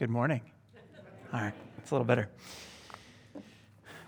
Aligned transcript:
Good 0.00 0.08
morning. 0.08 0.40
All 1.30 1.42
right, 1.42 1.52
it's 1.76 1.90
a 1.90 1.94
little 1.94 2.06
better. 2.06 2.30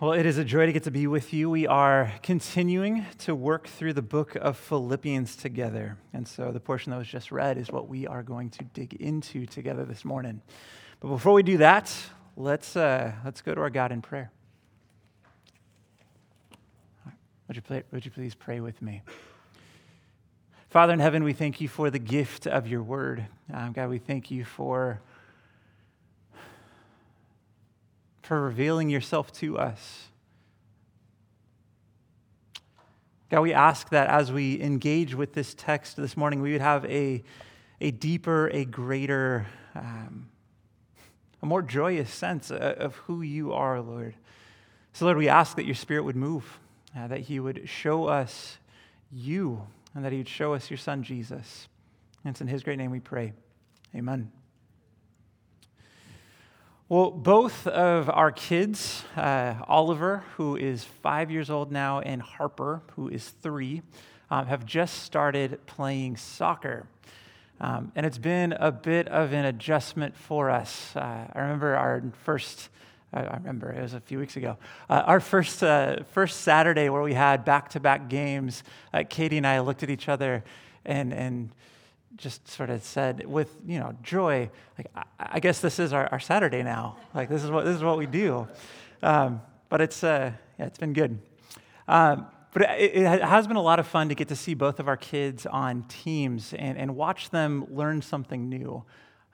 Well, 0.01 0.15
it 0.15 0.25
is 0.25 0.39
a 0.39 0.45
joy 0.45 0.65
to 0.65 0.73
get 0.73 0.85
to 0.85 0.91
be 0.91 1.07
with 1.07 1.35
you. 1.35 1.51
We 1.51 1.67
are 1.67 2.15
continuing 2.23 3.05
to 3.19 3.35
work 3.35 3.69
through 3.69 3.93
the 3.93 4.01
book 4.01 4.35
of 4.37 4.57
Philippians 4.57 5.37
together. 5.37 5.99
And 6.15 6.27
so 6.27 6.51
the 6.51 6.61
portion 6.61 6.93
that 6.93 6.97
was 6.97 7.09
just 7.09 7.31
read 7.31 7.59
is 7.59 7.71
what 7.71 7.89
we 7.89 8.07
are 8.07 8.23
going 8.23 8.49
to 8.49 8.65
dig 8.73 8.95
into 8.95 9.45
together 9.45 9.85
this 9.85 10.03
morning. 10.03 10.41
But 11.01 11.09
before 11.09 11.35
we 11.35 11.43
do 11.43 11.59
that, 11.59 11.95
let's, 12.39 12.75
uh, 12.75 13.13
let's 13.23 13.43
go 13.43 13.55
to 13.55 13.61
our 13.61 13.69
God 13.69 13.93
in 13.93 14.01
prayer. 14.01 14.31
Would 17.49 17.57
you, 17.57 17.61
play, 17.61 17.83
would 17.93 18.07
you 18.07 18.11
please 18.11 18.35
pray 18.35 18.61
with 18.61 18.81
me? 18.81 19.03
Father 20.71 20.95
in 20.95 21.01
heaven, 21.01 21.23
we 21.23 21.35
thank 21.35 21.61
you 21.61 21.69
for 21.69 21.91
the 21.91 21.99
gift 21.99 22.47
of 22.47 22.67
your 22.67 22.83
word. 22.83 23.27
Um, 23.53 23.73
God, 23.73 23.91
we 23.91 23.99
thank 23.99 24.31
you 24.31 24.47
for, 24.47 25.03
for 28.33 28.41
revealing 28.41 28.89
yourself 28.89 29.31
to 29.31 29.59
us. 29.59 30.09
God, 33.31 33.43
we 33.43 33.53
ask 33.53 33.91
that 33.91 34.09
as 34.09 34.33
we 34.33 34.59
engage 34.59 35.15
with 35.15 35.35
this 35.35 35.53
text 35.53 35.99
this 35.99 36.17
morning, 36.17 36.41
we 36.41 36.53
would 36.53 36.63
have 36.63 36.87
a, 36.87 37.23
a 37.83 37.91
deeper, 37.91 38.49
a 38.49 38.65
greater, 38.65 39.49
um, 39.75 40.31
a 41.43 41.45
more 41.45 41.61
joyous 41.61 42.11
sense 42.11 42.51
of 42.51 42.97
who 43.05 43.21
you 43.21 43.53
are, 43.53 43.83
Lord. 43.83 44.15
So, 44.95 45.05
Lord, 45.05 45.19
we 45.19 45.29
ask 45.29 45.57
that 45.57 45.67
your 45.67 45.75
spirit 45.75 46.05
would 46.05 46.17
move, 46.17 46.59
uh, 46.97 47.09
that 47.09 47.21
he 47.21 47.39
would 47.39 47.69
show 47.69 48.07
us 48.07 48.57
you 49.13 49.67
and 49.95 50.07
that 50.07 50.13
He 50.13 50.17
would 50.17 50.29
show 50.31 50.55
us 50.55 50.71
your 50.71 50.79
Son, 50.79 51.03
Jesus. 51.03 51.69
And 52.25 52.33
it's 52.33 52.41
in 52.41 52.47
His 52.47 52.63
great 52.63 52.79
name 52.79 52.93
we 52.93 53.01
pray. 53.01 53.35
Amen. 53.95 54.33
Well, 56.93 57.11
both 57.11 57.67
of 57.67 58.11
our 58.11 58.31
kids, 58.31 59.03
uh, 59.17 59.55
Oliver, 59.67 60.25
who 60.37 60.57
is 60.57 60.85
five 60.85 61.31
years 61.31 61.49
old 61.49 61.73
now, 61.73 62.01
and 62.01 62.21
Harper, 62.21 62.83
who 62.97 63.09
is 63.09 63.31
three, 63.41 63.81
um, 64.31 64.45
have 64.45 64.67
just 64.67 65.03
started 65.03 65.59
playing 65.65 66.19
soccer. 66.19 66.87
Um, 67.63 67.93
and 67.97 68.05
it's 68.05 68.19
been 68.19 68.53
a 68.53 68.71
bit 68.71 69.09
of 69.09 69.33
an 69.33 69.47
adjustment 69.47 70.15
for 70.15 70.51
us. 70.51 70.95
Uh, 70.95 71.29
I 71.33 71.41
remember 71.41 71.75
our 71.77 72.03
first 72.25 72.69
I, 73.15 73.23
remember 73.37 73.73
it 73.73 73.81
was 73.81 73.95
a 73.95 74.01
few 74.01 74.19
weeks 74.19 74.37
ago. 74.37 74.59
Uh, 74.91 75.03
our 75.07 75.21
first, 75.21 75.63
uh, 75.63 76.03
first 76.13 76.43
Saturday 76.43 76.91
where 76.91 77.01
we 77.01 77.15
had 77.15 77.47
back 77.47 77.71
to 77.71 77.81
back 77.81 78.11
games, 78.11 78.65
uh, 78.93 79.05
Katie 79.09 79.39
and 79.39 79.47
I 79.47 79.61
looked 79.61 79.83
at 79.83 79.89
each 79.89 80.11
other 80.11 80.45
and, 80.85 81.15
and 81.15 81.53
just 82.17 82.49
sort 82.49 82.71
of 82.71 82.83
said 82.83 83.27
with 83.27 83.55
you 83.67 83.79
know 83.79 83.97
joy 84.03 84.51
like 84.79 84.87
i, 84.95 85.05
I 85.19 85.41
guess 85.41 85.61
this 85.61 85.79
is 85.79 85.93
our, 85.93 86.07
our, 86.13 86.21
saturday 86.21 86.63
now. 86.63 86.97
Like 87.15 87.29
this 87.29 87.43
is 87.43 87.51
what 87.51 87.65
this 87.65 87.77
is 87.77 87.83
what 87.83 87.99
we 87.99 88.07
do. 88.07 88.47
Um, 89.03 89.41
but 89.69 89.81
it's 89.81 90.05
uh, 90.05 90.33
yeah 90.59 90.67
it's 90.67 90.79
been 90.79 90.93
good. 90.93 91.19
Um, 91.89 92.27
but 92.53 92.63
it, 92.79 92.97
it, 92.97 93.23
has 93.23 93.47
been 93.47 93.57
a 93.57 93.63
lot 93.63 93.79
of 93.79 93.87
fun 93.87 94.11
to 94.11 94.15
get 94.15 94.29
to 94.29 94.37
see 94.37 94.55
both 94.55 94.79
of 94.79 94.87
our 94.87 94.97
kids 94.97 95.47
on 95.47 95.85
teams 95.85 96.53
and, 96.53 96.77
and 96.77 96.95
watch 96.97 97.31
them 97.31 97.67
learn 97.71 98.03
something 98.03 98.49
new. 98.49 98.85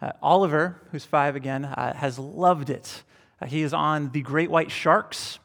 Uh, 0.01 0.13
oliver 0.23 0.81
who's 0.93 1.05
five 1.05 1.35
again 1.35 1.65
uh, 1.65 1.93
has 1.95 2.19
loved 2.19 2.71
it. 2.71 3.03
Uh, 3.43 3.47
he 3.47 3.63
is 3.63 3.75
on 3.75 4.11
the 4.13 4.23
Great 4.23 4.51
White 4.51 4.71
Sharks. 4.71 5.41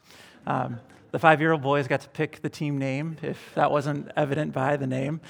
Um, 0.46 0.78
the 1.10 1.18
five 1.18 1.40
year 1.40 1.52
old 1.52 1.62
boys 1.62 1.88
got 1.88 2.00
to 2.02 2.08
pick 2.08 2.42
the 2.42 2.48
team 2.48 2.78
name, 2.78 3.16
if 3.22 3.52
that 3.54 3.70
wasn't 3.70 4.10
evident 4.16 4.52
by 4.52 4.76
the 4.76 4.86
name. 4.86 5.20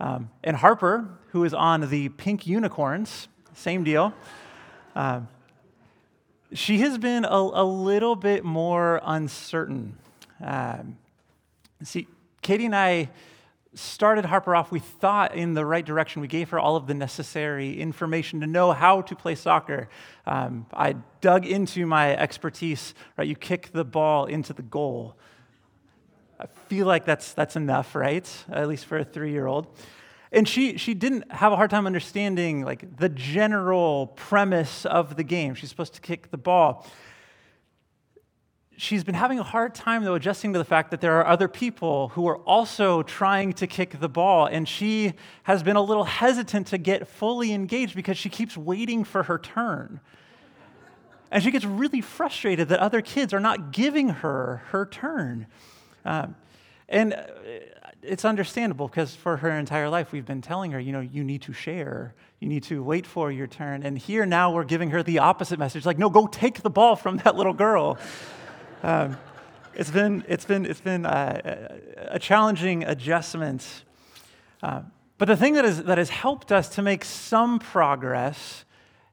Um, 0.00 0.30
and 0.44 0.56
Harper, 0.56 1.08
who 1.32 1.44
is 1.44 1.52
on 1.52 1.88
the 1.88 2.08
Pink 2.10 2.46
Unicorns, 2.46 3.28
same 3.54 3.84
deal. 3.84 4.14
Um, 4.94 5.28
she 6.52 6.78
has 6.78 6.98
been 6.98 7.24
a, 7.24 7.28
a, 7.28 7.64
little 7.64 8.16
bit 8.16 8.44
more 8.44 9.00
uncertain. 9.04 9.98
Um, 10.42 10.96
see, 11.82 12.06
Katie 12.40 12.66
and 12.66 12.74
I 12.74 13.10
started 13.74 14.24
Harper 14.24 14.56
off, 14.56 14.70
we 14.70 14.78
thought 14.78 15.34
in 15.34 15.54
the 15.54 15.64
right 15.64 15.84
direction. 15.84 16.22
We 16.22 16.28
gave 16.28 16.50
her 16.50 16.58
all 16.58 16.76
of 16.76 16.86
the 16.86 16.94
necessary 16.94 17.80
information 17.80 18.40
to 18.40 18.46
know 18.46 18.72
how 18.72 19.02
to 19.02 19.14
play 19.14 19.34
soccer. 19.34 19.88
Um, 20.26 20.66
I 20.72 20.96
dug 21.20 21.46
into 21.46 21.86
my 21.86 22.16
expertise, 22.16 22.94
right? 23.16 23.26
You 23.26 23.36
kick 23.36 23.70
the 23.72 23.84
ball 23.84 24.26
into 24.26 24.52
the 24.52 24.62
goal. 24.62 25.16
I 26.40 26.46
feel 26.68 26.86
like 26.86 27.04
that's, 27.04 27.32
that's 27.32 27.56
enough, 27.56 27.94
right? 27.94 28.28
At 28.50 28.68
least 28.68 28.86
for 28.86 28.98
a 28.98 29.04
three 29.04 29.32
year 29.32 29.46
old. 29.46 29.66
And 30.30 30.46
she, 30.46 30.76
she 30.76 30.94
didn't 30.94 31.32
have 31.32 31.52
a 31.52 31.56
hard 31.56 31.70
time 31.70 31.86
understanding 31.86 32.62
like 32.64 32.96
the 32.98 33.08
general 33.08 34.08
premise 34.08 34.84
of 34.84 35.16
the 35.16 35.24
game. 35.24 35.54
She's 35.54 35.70
supposed 35.70 35.94
to 35.94 36.00
kick 36.00 36.30
the 36.30 36.36
ball 36.38 36.86
she's 38.78 39.04
been 39.04 39.14
having 39.14 39.38
a 39.38 39.42
hard 39.42 39.74
time, 39.74 40.04
though, 40.04 40.14
adjusting 40.14 40.52
to 40.52 40.58
the 40.58 40.64
fact 40.64 40.90
that 40.92 41.00
there 41.00 41.18
are 41.18 41.26
other 41.26 41.48
people 41.48 42.08
who 42.10 42.26
are 42.28 42.38
also 42.38 43.02
trying 43.02 43.52
to 43.54 43.66
kick 43.66 44.00
the 44.00 44.08
ball. 44.08 44.46
And 44.46 44.66
she 44.66 45.14
has 45.42 45.62
been 45.62 45.76
a 45.76 45.82
little 45.82 46.04
hesitant 46.04 46.68
to 46.68 46.78
get 46.78 47.06
fully 47.06 47.52
engaged 47.52 47.94
because 47.94 48.16
she 48.16 48.28
keeps 48.28 48.56
waiting 48.56 49.04
for 49.04 49.24
her 49.24 49.38
turn. 49.38 50.00
And 51.30 51.42
she 51.42 51.50
gets 51.50 51.64
really 51.64 52.00
frustrated 52.00 52.68
that 52.68 52.78
other 52.78 53.02
kids 53.02 53.34
are 53.34 53.40
not 53.40 53.72
giving 53.72 54.08
her 54.08 54.62
her 54.68 54.86
turn. 54.86 55.46
Um, 56.08 56.36
and 56.88 57.12
uh, 57.12 57.22
it's 58.02 58.24
understandable 58.24 58.88
because 58.88 59.14
for 59.14 59.36
her 59.36 59.50
entire 59.50 59.90
life, 59.90 60.10
we've 60.10 60.24
been 60.24 60.40
telling 60.40 60.70
her, 60.72 60.80
you 60.80 60.90
know, 60.90 61.00
you 61.00 61.22
need 61.22 61.42
to 61.42 61.52
share. 61.52 62.14
You 62.40 62.48
need 62.48 62.62
to 62.64 62.82
wait 62.82 63.06
for 63.06 63.30
your 63.30 63.46
turn. 63.46 63.82
And 63.82 63.98
here 63.98 64.24
now 64.24 64.50
we're 64.50 64.64
giving 64.64 64.90
her 64.90 65.02
the 65.02 65.18
opposite 65.18 65.58
message 65.58 65.84
like, 65.84 65.98
no, 65.98 66.08
go 66.08 66.26
take 66.26 66.62
the 66.62 66.70
ball 66.70 66.96
from 66.96 67.18
that 67.18 67.36
little 67.36 67.52
girl. 67.52 67.98
Um, 68.82 69.18
it's 69.74 69.90
been, 69.90 70.24
it's 70.28 70.46
been, 70.46 70.64
it's 70.64 70.80
been 70.80 71.04
uh, 71.04 71.78
a 72.08 72.18
challenging 72.18 72.84
adjustment. 72.84 73.84
Uh, 74.62 74.80
but 75.18 75.28
the 75.28 75.36
thing 75.36 75.54
that, 75.54 75.66
is, 75.66 75.84
that 75.84 75.98
has 75.98 76.08
helped 76.08 76.52
us 76.52 76.70
to 76.70 76.82
make 76.82 77.04
some 77.04 77.58
progress 77.58 78.64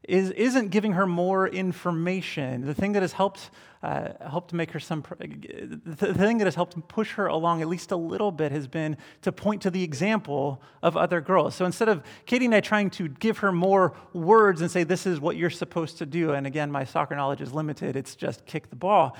is, 0.07 0.31
isn't 0.31 0.69
giving 0.69 0.94
her 0.94 1.06
more 1.06 1.45
information. 1.45 2.66
The 2.66 2.73
thing 2.73 2.94
that 2.94 3.01
has 3.01 3.13
helped, 3.13 3.50
uh, 3.85 4.29
helped 4.29 4.51
make 4.51 4.72
her 4.72 4.79
some, 4.79 5.03
the 5.19 6.13
thing 6.13 6.40
that 6.40 6.46
has 6.46 6.56
helped 6.56 6.75
push 6.88 7.12
her 7.12 7.28
along 7.28 7.62
at 7.62 7.68
least 7.68 7.91
a 7.91 7.96
little 7.96 8.31
bit 8.31 8.51
has 8.51 8.68
been 8.68 8.97
to 9.22 9.31
point 9.31 9.62
to 9.62 9.69
the 9.69 9.84
example 9.84 10.59
of 10.81 10.97
other 10.97 11.22
girls. 11.22 11.53
So 11.53 11.66
instead 11.66 11.88
of 11.88 12.01
Katie 12.25 12.45
and 12.45 12.56
I 12.56 12.62
trying 12.62 12.90
to 12.91 13.07
give 13.07 13.38
her 13.40 13.51
more 13.51 13.94
words 14.12 14.62
and 14.62 14.72
say, 14.72 14.84
this 14.84 15.06
is 15.06 15.19
what 15.19 15.35
you're 15.35 15.51
supposed 15.51 16.00
to 16.00 16.07
do, 16.07 16.31
and 16.31 16.47
again, 16.47 16.72
my 16.72 16.84
soccer 16.84 17.16
knowledge 17.16 17.41
is 17.41 17.53
limited, 17.53 17.95
it's 17.95 18.16
just 18.16 18.44
kick 18.47 18.72
the 18.72 18.75
ball. 18.75 19.16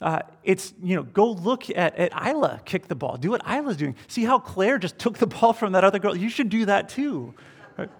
Uh, 0.00 0.20
it's, 0.44 0.74
you 0.80 0.94
know, 0.94 1.02
go 1.02 1.32
look 1.32 1.68
at, 1.70 1.96
at 1.96 2.12
Isla 2.24 2.60
kick 2.64 2.86
the 2.86 2.94
ball. 2.94 3.16
Do 3.16 3.30
what 3.30 3.42
Isla's 3.48 3.76
doing. 3.76 3.96
See 4.06 4.22
how 4.22 4.38
Claire 4.38 4.78
just 4.78 4.96
took 4.96 5.18
the 5.18 5.26
ball 5.26 5.52
from 5.52 5.72
that 5.72 5.82
other 5.82 5.98
girl? 5.98 6.16
You 6.16 6.28
should 6.28 6.50
do 6.50 6.66
that 6.66 6.88
too. 6.88 7.34
Right? 7.76 7.90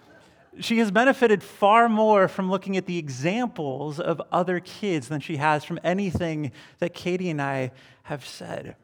She 0.61 0.79
has 0.79 0.91
benefited 0.91 1.43
far 1.43 1.89
more 1.89 2.29
from 2.29 2.51
looking 2.51 2.77
at 2.77 2.87
the 2.87 2.99
examples 2.99 4.01
of 4.01 4.21
other 4.33 4.61
kids 4.61 5.09
than 5.09 5.21
she 5.21 5.37
has 5.37 5.65
from 5.65 5.79
anything 5.85 6.53
that 6.79 6.95
Katie 6.95 7.31
and 7.31 7.41
I 7.41 7.73
have 8.05 8.27
said. 8.27 8.77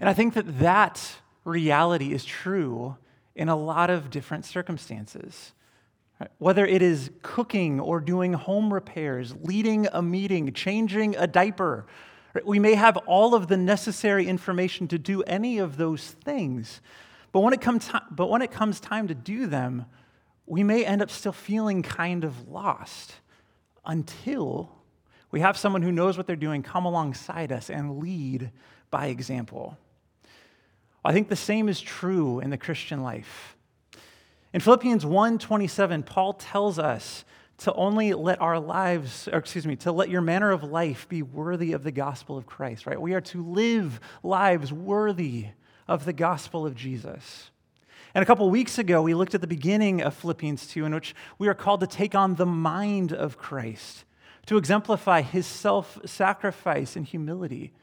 And 0.00 0.08
I 0.08 0.12
think 0.12 0.34
that 0.34 0.58
that 0.58 1.16
reality 1.44 2.12
is 2.12 2.24
true 2.24 2.96
in 3.34 3.48
a 3.48 3.56
lot 3.56 3.90
of 3.90 4.10
different 4.10 4.44
circumstances. 4.44 5.52
Whether 6.38 6.64
it 6.64 6.80
is 6.80 7.10
cooking 7.22 7.78
or 7.78 8.00
doing 8.00 8.32
home 8.32 8.72
repairs, 8.72 9.34
leading 9.42 9.86
a 9.92 10.00
meeting, 10.00 10.52
changing 10.52 11.14
a 11.16 11.26
diaper, 11.26 11.86
we 12.44 12.58
may 12.58 12.74
have 12.74 12.96
all 12.98 13.34
of 13.34 13.48
the 13.48 13.56
necessary 13.56 14.26
information 14.26 14.88
to 14.88 14.98
do 14.98 15.22
any 15.22 15.58
of 15.58 15.76
those 15.76 16.10
things. 16.10 16.80
But 17.32 17.40
when, 17.40 17.52
it 17.52 17.60
comes 17.60 17.90
but 18.10 18.30
when 18.30 18.42
it 18.42 18.50
comes 18.50 18.80
time 18.80 19.08
to 19.08 19.14
do 19.14 19.46
them, 19.46 19.86
we 20.46 20.62
may 20.62 20.84
end 20.84 21.02
up 21.02 21.10
still 21.10 21.32
feeling 21.32 21.82
kind 21.82 22.24
of 22.24 22.48
lost 22.48 23.16
until 23.84 24.70
we 25.30 25.40
have 25.40 25.56
someone 25.56 25.82
who 25.82 25.92
knows 25.92 26.16
what 26.16 26.26
they're 26.26 26.36
doing 26.36 26.62
come 26.62 26.84
alongside 26.84 27.52
us 27.52 27.68
and 27.68 27.98
lead 27.98 28.50
by 28.90 29.06
example. 29.06 29.76
I 31.04 31.12
think 31.12 31.28
the 31.28 31.36
same 31.36 31.68
is 31.68 31.80
true 31.80 32.40
in 32.40 32.50
the 32.50 32.56
Christian 32.56 33.02
life. 33.02 33.56
In 34.52 34.60
Philippians 34.60 35.04
1:27, 35.04 36.02
Paul 36.04 36.32
tells 36.32 36.78
us 36.78 37.24
to 37.58 37.72
only 37.74 38.12
let 38.12 38.40
our 38.40 38.58
lives, 38.58 39.28
or 39.28 39.38
excuse 39.38 39.66
me, 39.66 39.76
to 39.76 39.92
let 39.92 40.08
your 40.08 40.20
manner 40.20 40.50
of 40.50 40.62
life 40.62 41.08
be 41.08 41.22
worthy 41.22 41.72
of 41.72 41.84
the 41.84 41.92
gospel 41.92 42.36
of 42.36 42.46
Christ, 42.46 42.86
right? 42.86 43.00
We 43.00 43.14
are 43.14 43.20
to 43.22 43.42
live 43.42 44.00
lives 44.22 44.72
worthy 44.72 45.48
of 45.88 46.04
the 46.04 46.12
gospel 46.12 46.66
of 46.66 46.74
Jesus. 46.74 47.50
And 48.16 48.22
a 48.22 48.26
couple 48.26 48.48
weeks 48.48 48.78
ago, 48.78 49.02
we 49.02 49.12
looked 49.12 49.34
at 49.34 49.42
the 49.42 49.46
beginning 49.46 50.00
of 50.00 50.14
Philippians 50.14 50.68
2, 50.68 50.86
in 50.86 50.94
which 50.94 51.14
we 51.38 51.48
are 51.48 51.54
called 51.54 51.80
to 51.80 51.86
take 51.86 52.14
on 52.14 52.36
the 52.36 52.46
mind 52.46 53.12
of 53.12 53.36
Christ, 53.36 54.06
to 54.46 54.56
exemplify 54.56 55.20
his 55.20 55.44
self 55.44 55.98
sacrifice 56.06 56.96
and 56.96 57.04
humility. 57.04 57.74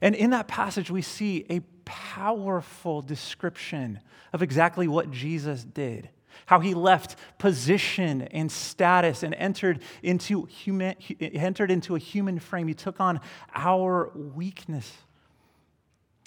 And 0.00 0.16
in 0.16 0.30
that 0.30 0.48
passage, 0.48 0.90
we 0.90 1.00
see 1.00 1.46
a 1.48 1.60
powerful 1.84 3.02
description 3.02 4.00
of 4.32 4.42
exactly 4.42 4.88
what 4.88 5.12
Jesus 5.12 5.62
did. 5.62 6.08
how 6.46 6.58
he 6.58 6.74
left 6.74 7.14
position 7.38 8.22
and 8.22 8.50
status 8.50 9.22
and 9.22 9.32
entered 9.34 9.80
into, 10.02 10.46
human, 10.46 10.96
entered 11.20 11.70
into 11.70 11.94
a 11.94 12.00
human 12.00 12.40
frame. 12.40 12.66
He 12.66 12.74
took 12.74 12.98
on 12.98 13.20
our 13.54 14.10
weakness 14.16 14.92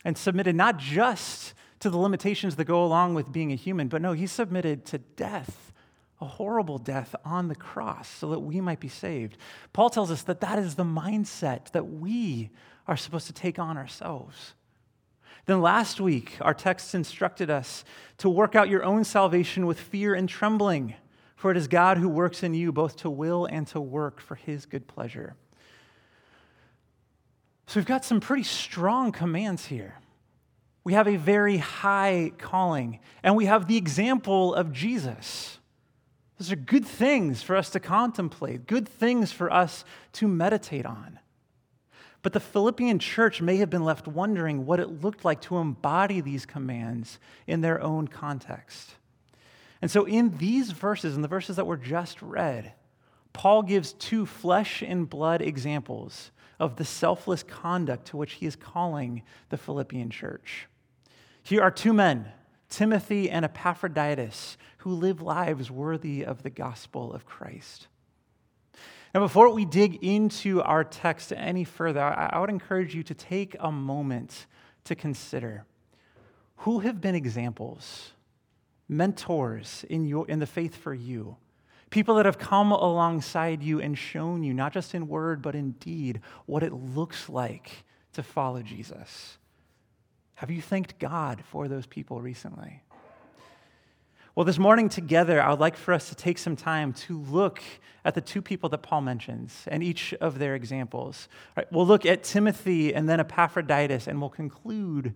and 0.06 0.18
submitted 0.18 0.56
not 0.56 0.78
just 0.78 1.54
to 1.82 1.90
the 1.90 1.98
limitations 1.98 2.56
that 2.56 2.66
go 2.66 2.84
along 2.84 3.14
with 3.14 3.32
being 3.32 3.52
a 3.52 3.56
human, 3.56 3.88
but 3.88 4.02
no, 4.02 4.14
he 4.14 4.28
submitted 4.28 4.86
to 4.86 4.98
death, 4.98 5.72
a 6.20 6.26
horrible 6.26 6.78
death 6.78 7.16
on 7.26 7.48
the 7.48 7.56
cross, 7.56 8.08
so 8.08 8.30
that 8.30 8.40
we 8.40 8.62
might 8.62 8.80
be 8.80 8.88
saved. 8.88 9.38
Paul 9.74 9.90
tells 9.90 10.12
us 10.12 10.22
that 10.24 10.42
that 10.42 10.60
is 10.60 10.76
the 10.76 10.84
mindset 10.84 11.72
that 11.72 11.88
we 11.88 12.50
are 12.88 12.98
supposed 12.98 13.28
to 13.28 13.34
take 13.34 13.60
on 13.60 13.78
ourselves. 13.78 14.54
Then 15.48 15.62
last 15.62 16.00
week, 16.00 16.38
our 16.42 16.54
text 16.54 16.94
instructed 16.94 17.50
us 17.50 17.84
to 18.20 18.30
work 18.30 18.56
out 18.56 18.70
your 18.70 18.84
own 18.84 19.04
salvation 19.04 19.66
with 19.66 19.80
fear 19.80 20.14
and 20.14 20.30
trembling, 20.30 20.94
for 21.36 21.50
it 21.50 21.58
is 21.58 21.68
God 21.68 21.98
who 21.98 22.08
works 22.08 22.44
in 22.44 22.54
you 22.54 22.72
both 22.72 22.96
to 22.98 23.10
will 23.10 23.46
and 23.46 23.66
to 23.68 23.82
work 23.82 24.22
for 24.22 24.36
his 24.36 24.68
good 24.68 24.88
pleasure. 24.88 25.36
So 27.66 27.80
we've 27.80 27.88
got 27.88 28.06
some 28.06 28.20
pretty 28.20 28.44
strong 28.44 29.12
commands 29.12 29.66
here. 29.66 29.96
We 30.84 30.94
have 30.94 31.08
a 31.08 31.16
very 31.16 31.58
high 31.58 32.32
calling, 32.38 33.00
and 33.24 33.36
we 33.36 33.46
have 33.46 33.68
the 33.68 33.78
example 33.78 34.54
of 34.54 34.72
Jesus. 34.72 35.60
Those 36.38 36.52
are 36.52 36.56
good 36.56 36.86
things 36.86 37.44
for 37.44 37.56
us 37.56 37.70
to 37.72 37.80
contemplate, 37.80 38.66
good 38.66 38.88
things 38.88 39.32
for 39.32 39.54
us 39.54 39.86
to 40.14 40.28
meditate 40.28 40.88
on. 40.88 41.20
But 42.24 42.34
the 42.34 42.40
Philippian 42.40 43.00
church 43.00 43.42
may 43.42 43.58
have 43.58 43.70
been 43.70 43.84
left 43.84 44.08
wondering 44.08 44.66
what 44.66 44.80
it 44.80 45.02
looked 45.02 45.26
like 45.26 45.42
to 45.42 45.58
embody 45.58 46.22
these 46.22 46.46
commands 46.46 47.20
in 47.48 47.62
their 47.62 47.82
own 47.82 48.08
context. 48.08 48.96
And 49.82 49.90
so, 49.90 50.06
in 50.06 50.38
these 50.38 50.72
verses, 50.72 51.16
in 51.16 51.22
the 51.22 51.28
verses 51.28 51.56
that 51.56 51.66
were 51.66 51.78
just 51.78 52.22
read, 52.22 52.74
Paul 53.34 53.64
gives 53.64 53.94
two 53.94 54.26
flesh 54.26 54.84
and 54.84 55.10
blood 55.10 55.42
examples 55.42 56.32
of 56.60 56.76
the 56.76 56.86
selfless 56.86 57.42
conduct 57.42 58.08
to 58.08 58.18
which 58.18 58.34
he 58.34 58.46
is 58.46 58.56
calling 58.56 59.24
the 59.50 59.58
Philippian 59.58 60.12
church. 60.12 60.68
Here 61.44 61.62
are 61.62 61.72
two 61.72 61.94
men, 61.94 62.32
Timothy 62.70 63.30
and 63.30 63.44
Epaphroditus, 63.46 64.58
who 64.80 64.92
live 64.94 65.22
lives 65.22 65.70
worthy 65.70 66.24
of 66.24 66.44
the 66.44 66.50
gospel 66.50 67.14
of 67.14 67.26
Christ. 67.26 67.88
Now, 69.14 69.20
before 69.22 69.54
we 69.54 69.66
dig 69.66 70.04
into 70.04 70.62
our 70.62 70.84
text 70.84 71.34
any 71.36 71.66
further, 71.66 72.02
I 72.02 72.40
would 72.40 72.50
encourage 72.50 72.96
you 72.96 73.04
to 73.04 73.14
take 73.14 73.56
a 73.60 73.72
moment 73.72 74.46
to 74.86 74.96
consider 74.96 75.66
who 76.58 76.80
have 76.80 77.02
been 77.02 77.16
examples, 77.16 78.12
mentors 78.88 79.84
in, 79.90 80.06
your, 80.06 80.28
in 80.28 80.40
the 80.40 80.46
faith 80.46 80.76
for 80.76 80.94
you, 80.94 81.36
people 81.90 82.16
that 82.16 82.26
have 82.26 82.38
come 82.38 82.72
alongside 82.72 83.64
you 83.64 83.82
and 83.82 83.98
shown 83.98 84.44
you, 84.44 84.54
not 84.54 84.72
just 84.72 84.94
in 84.94 85.08
word, 85.08 85.42
but 85.42 85.56
in 85.56 85.72
deed, 85.72 86.22
what 86.46 86.62
it 86.64 86.72
looks 86.72 87.28
like 87.28 87.84
to 88.14 88.22
follow 88.22 88.62
Jesus. 88.62 89.40
Have 90.42 90.50
you 90.50 90.60
thanked 90.60 90.98
God 90.98 91.44
for 91.46 91.68
those 91.68 91.86
people 91.86 92.20
recently? 92.20 92.82
Well, 94.34 94.44
this 94.44 94.58
morning 94.58 94.90
together, 94.90 95.40
I 95.40 95.52
would 95.52 95.60
like 95.60 95.78
for 95.78 95.94
us 95.94 96.10
to 96.10 96.16
take 96.16 96.40
some 96.40 96.56
time 96.56 96.94
to 96.94 97.22
look 97.22 97.62
at 98.04 98.16
the 98.16 98.22
two 98.22 98.42
people 98.42 98.68
that 98.70 98.80
Paul 98.80 99.02
mentions 99.02 99.66
and 99.68 99.84
each 99.84 100.16
of 100.16 100.40
their 100.40 100.56
examples. 100.56 101.30
Right, 101.56 101.72
we'll 101.72 101.86
look 101.86 102.08
at 102.08 102.24
Timothy 102.24 102.92
and 102.92 103.08
then 103.08 103.20
Epaphroditus, 103.20 104.08
and 104.08 104.20
we'll 104.20 104.32
conclude 104.32 105.14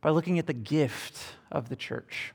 by 0.00 0.10
looking 0.10 0.40
at 0.40 0.48
the 0.48 0.52
gift 0.52 1.22
of 1.52 1.68
the 1.68 1.76
church. 1.76 2.32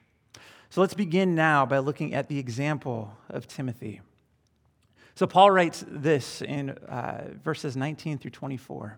So 0.69 0.79
let's 0.79 0.93
begin 0.93 1.35
now 1.35 1.65
by 1.65 1.79
looking 1.79 2.13
at 2.13 2.29
the 2.29 2.39
example 2.39 3.17
of 3.29 3.49
Timothy. 3.49 3.99
So 5.13 5.27
Paul 5.27 5.51
writes 5.51 5.83
this 5.85 6.41
in 6.41 6.69
uh, 6.69 7.31
verses 7.43 7.75
19 7.75 8.17
through 8.17 8.31
24. 8.31 8.97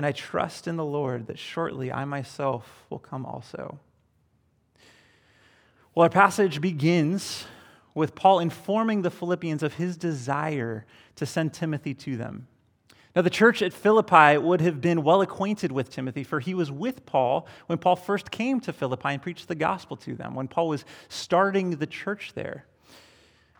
And 0.00 0.06
I 0.06 0.12
trust 0.12 0.66
in 0.66 0.76
the 0.76 0.84
Lord 0.84 1.26
that 1.26 1.38
shortly 1.38 1.92
I 1.92 2.06
myself 2.06 2.86
will 2.88 2.98
come 2.98 3.26
also. 3.26 3.78
Well, 5.94 6.04
our 6.04 6.08
passage 6.08 6.62
begins 6.62 7.44
with 7.92 8.14
Paul 8.14 8.38
informing 8.38 9.02
the 9.02 9.10
Philippians 9.10 9.62
of 9.62 9.74
his 9.74 9.98
desire 9.98 10.86
to 11.16 11.26
send 11.26 11.52
Timothy 11.52 11.92
to 11.92 12.16
them. 12.16 12.46
Now, 13.14 13.20
the 13.20 13.28
church 13.28 13.60
at 13.60 13.74
Philippi 13.74 14.38
would 14.38 14.62
have 14.62 14.80
been 14.80 15.02
well 15.02 15.20
acquainted 15.20 15.70
with 15.70 15.90
Timothy, 15.90 16.24
for 16.24 16.40
he 16.40 16.54
was 16.54 16.72
with 16.72 17.04
Paul 17.04 17.46
when 17.66 17.76
Paul 17.76 17.96
first 17.96 18.30
came 18.30 18.58
to 18.60 18.72
Philippi 18.72 19.10
and 19.10 19.20
preached 19.20 19.48
the 19.48 19.54
gospel 19.54 19.98
to 19.98 20.14
them, 20.14 20.34
when 20.34 20.48
Paul 20.48 20.68
was 20.68 20.86
starting 21.10 21.76
the 21.76 21.86
church 21.86 22.32
there. 22.34 22.64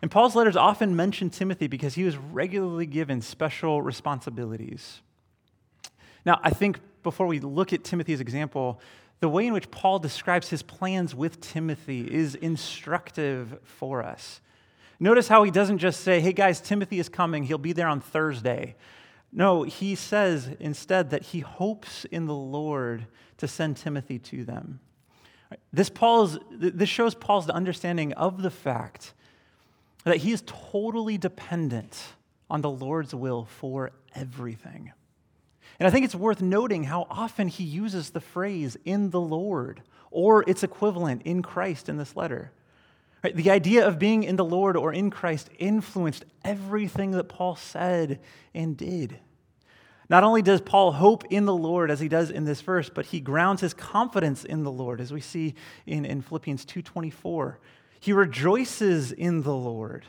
And 0.01 0.09
Paul's 0.09 0.35
letters 0.35 0.55
often 0.55 0.95
mention 0.95 1.29
Timothy 1.29 1.67
because 1.67 1.93
he 1.93 2.03
was 2.03 2.17
regularly 2.17 2.87
given 2.87 3.21
special 3.21 3.83
responsibilities. 3.83 5.01
Now, 6.25 6.39
I 6.43 6.51
think 6.51 6.79
before 7.03 7.27
we 7.27 7.39
look 7.39 7.73
at 7.73 7.83
Timothy's 7.83 8.21
example, 8.21 8.79
the 9.19 9.29
way 9.29 9.47
in 9.47 9.53
which 9.53 9.69
Paul 9.71 9.99
describes 9.99 10.49
his 10.49 10.63
plans 10.63 11.13
with 11.13 11.41
Timothy 11.41 12.11
is 12.11 12.35
instructive 12.35 13.59
for 13.63 14.03
us. 14.03 14.41
Notice 14.99 15.27
how 15.27 15.43
he 15.43 15.51
doesn't 15.51 15.79
just 15.79 16.01
say, 16.01 16.19
hey 16.19 16.33
guys, 16.33 16.61
Timothy 16.61 16.99
is 16.99 17.09
coming, 17.09 17.43
he'll 17.43 17.57
be 17.57 17.73
there 17.73 17.87
on 17.87 18.01
Thursday. 18.01 18.75
No, 19.31 19.63
he 19.63 19.95
says 19.95 20.49
instead 20.59 21.09
that 21.11 21.23
he 21.23 21.39
hopes 21.39 22.05
in 22.05 22.25
the 22.25 22.35
Lord 22.35 23.07
to 23.37 23.47
send 23.47 23.77
Timothy 23.77 24.19
to 24.19 24.43
them. 24.43 24.79
This, 25.73 25.89
Paul's, 25.89 26.37
this 26.51 26.89
shows 26.89 27.15
Paul's 27.15 27.49
understanding 27.49 28.13
of 28.13 28.41
the 28.41 28.51
fact 28.51 29.13
that 30.03 30.17
he 30.17 30.31
is 30.31 30.43
totally 30.45 31.17
dependent 31.17 32.13
on 32.49 32.61
the 32.61 32.69
Lord's 32.69 33.15
will 33.15 33.45
for 33.45 33.91
everything. 34.15 34.91
And 35.79 35.87
I 35.87 35.89
think 35.89 36.05
it's 36.05 36.15
worth 36.15 36.41
noting 36.41 36.83
how 36.83 37.07
often 37.09 37.47
he 37.47 37.63
uses 37.63 38.09
the 38.09 38.21
phrase 38.21 38.77
in 38.85 39.09
the 39.09 39.21
Lord 39.21 39.81
or 40.11 40.43
its 40.47 40.63
equivalent 40.63 41.23
in 41.23 41.41
Christ 41.41 41.89
in 41.89 41.97
this 41.97 42.15
letter. 42.15 42.51
Right? 43.23 43.35
The 43.35 43.51
idea 43.51 43.87
of 43.87 43.99
being 43.99 44.23
in 44.23 44.35
the 44.35 44.45
Lord 44.45 44.75
or 44.75 44.93
in 44.93 45.09
Christ 45.09 45.49
influenced 45.57 46.25
everything 46.43 47.11
that 47.11 47.29
Paul 47.29 47.55
said 47.55 48.19
and 48.53 48.75
did. 48.75 49.19
Not 50.09 50.23
only 50.25 50.41
does 50.41 50.59
Paul 50.59 50.91
hope 50.91 51.23
in 51.29 51.45
the 51.45 51.55
Lord 51.55 51.89
as 51.89 52.01
he 52.01 52.09
does 52.09 52.31
in 52.31 52.43
this 52.43 52.59
verse, 52.59 52.89
but 52.89 53.05
he 53.05 53.21
grounds 53.21 53.61
his 53.61 53.73
confidence 53.73 54.43
in 54.43 54.63
the 54.63 54.71
Lord 54.71 54.99
as 54.99 55.13
we 55.13 55.21
see 55.21 55.55
in, 55.85 56.03
in 56.03 56.21
Philippians 56.21 56.65
2.24. 56.65 57.55
He 57.99 58.11
rejoices 58.11 59.11
in 59.11 59.43
the 59.43 59.55
Lord 59.55 60.05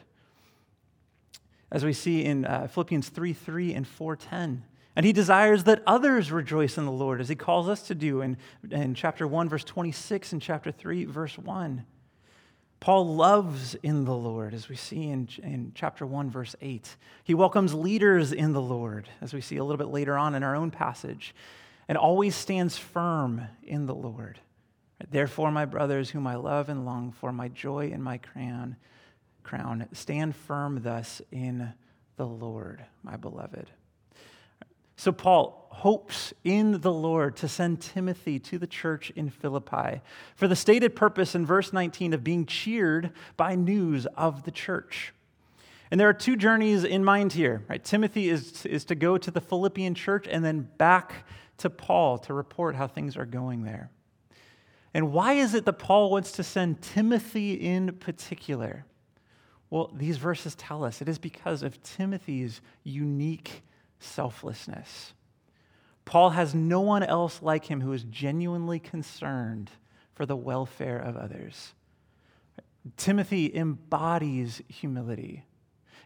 as 1.70 1.84
we 1.84 1.92
see 1.92 2.24
in 2.24 2.44
uh, 2.44 2.66
Philippians 2.66 3.10
3.3 3.10 3.76
and 3.76 3.86
4.10. 3.86 4.62
And 4.94 5.06
he 5.06 5.12
desires 5.12 5.64
that 5.64 5.82
others 5.86 6.30
rejoice 6.30 6.76
in 6.76 6.84
the 6.84 6.92
Lord, 6.92 7.20
as 7.20 7.28
he 7.28 7.34
calls 7.34 7.68
us 7.68 7.82
to 7.84 7.94
do 7.94 8.20
in, 8.20 8.36
in 8.70 8.94
chapter 8.94 9.26
1, 9.26 9.48
verse 9.48 9.64
26, 9.64 10.32
and 10.32 10.42
chapter 10.42 10.70
3, 10.70 11.06
verse 11.06 11.38
1. 11.38 11.84
Paul 12.78 13.14
loves 13.14 13.74
in 13.76 14.04
the 14.04 14.14
Lord, 14.14 14.52
as 14.52 14.68
we 14.68 14.76
see 14.76 15.08
in, 15.08 15.28
in 15.42 15.72
chapter 15.74 16.04
1, 16.04 16.30
verse 16.30 16.56
8. 16.60 16.96
He 17.22 17.32
welcomes 17.32 17.72
leaders 17.72 18.32
in 18.32 18.52
the 18.52 18.60
Lord, 18.60 19.08
as 19.20 19.32
we 19.32 19.40
see 19.40 19.56
a 19.56 19.64
little 19.64 19.78
bit 19.78 19.92
later 19.92 20.18
on 20.18 20.34
in 20.34 20.42
our 20.42 20.56
own 20.56 20.70
passage, 20.70 21.34
and 21.88 21.96
always 21.96 22.34
stands 22.34 22.76
firm 22.76 23.42
in 23.62 23.86
the 23.86 23.94
Lord. 23.94 24.40
Therefore, 25.10 25.50
my 25.50 25.64
brothers, 25.64 26.10
whom 26.10 26.26
I 26.26 26.34
love 26.34 26.68
and 26.68 26.84
long 26.84 27.12
for, 27.12 27.32
my 27.32 27.48
joy 27.48 27.90
and 27.92 28.02
my 28.02 28.18
crown, 28.18 28.76
crown, 29.42 29.86
stand 29.92 30.36
firm 30.36 30.82
thus 30.82 31.22
in 31.30 31.72
the 32.16 32.26
Lord, 32.26 32.84
my 33.02 33.16
beloved. 33.16 33.70
So, 34.96 35.12
Paul 35.12 35.62
hopes 35.70 36.32
in 36.44 36.80
the 36.80 36.92
Lord 36.92 37.34
to 37.36 37.48
send 37.48 37.80
Timothy 37.80 38.38
to 38.38 38.58
the 38.58 38.66
church 38.66 39.10
in 39.16 39.30
Philippi 39.30 40.00
for 40.36 40.46
the 40.46 40.54
stated 40.54 40.94
purpose 40.94 41.34
in 41.34 41.46
verse 41.46 41.72
19 41.72 42.12
of 42.12 42.22
being 42.22 42.46
cheered 42.46 43.10
by 43.36 43.54
news 43.54 44.06
of 44.16 44.44
the 44.44 44.50
church. 44.50 45.12
And 45.90 45.98
there 45.98 46.08
are 46.08 46.14
two 46.14 46.36
journeys 46.36 46.84
in 46.84 47.04
mind 47.04 47.32
here. 47.32 47.64
Right? 47.68 47.82
Timothy 47.82 48.28
is, 48.28 48.64
is 48.64 48.84
to 48.86 48.94
go 48.94 49.18
to 49.18 49.30
the 49.30 49.40
Philippian 49.40 49.94
church 49.94 50.26
and 50.30 50.44
then 50.44 50.68
back 50.78 51.26
to 51.58 51.68
Paul 51.68 52.18
to 52.18 52.34
report 52.34 52.76
how 52.76 52.86
things 52.86 53.16
are 53.16 53.26
going 53.26 53.62
there. 53.64 53.90
And 54.94 55.12
why 55.12 55.34
is 55.34 55.54
it 55.54 55.64
that 55.64 55.74
Paul 55.74 56.10
wants 56.10 56.32
to 56.32 56.42
send 56.42 56.82
Timothy 56.82 57.54
in 57.54 57.92
particular? 57.96 58.84
Well, 59.70 59.90
these 59.94 60.18
verses 60.18 60.54
tell 60.54 60.84
us 60.84 61.00
it 61.00 61.08
is 61.08 61.18
because 61.18 61.62
of 61.62 61.82
Timothy's 61.82 62.60
unique 62.84 63.62
selflessness. 64.04 65.12
Paul 66.04 66.30
has 66.30 66.54
no 66.54 66.80
one 66.80 67.02
else 67.02 67.42
like 67.42 67.66
him 67.66 67.80
who 67.80 67.92
is 67.92 68.04
genuinely 68.04 68.78
concerned 68.78 69.70
for 70.14 70.26
the 70.26 70.36
welfare 70.36 70.98
of 70.98 71.16
others. 71.16 71.74
Timothy 72.96 73.54
embodies 73.54 74.60
humility. 74.68 75.44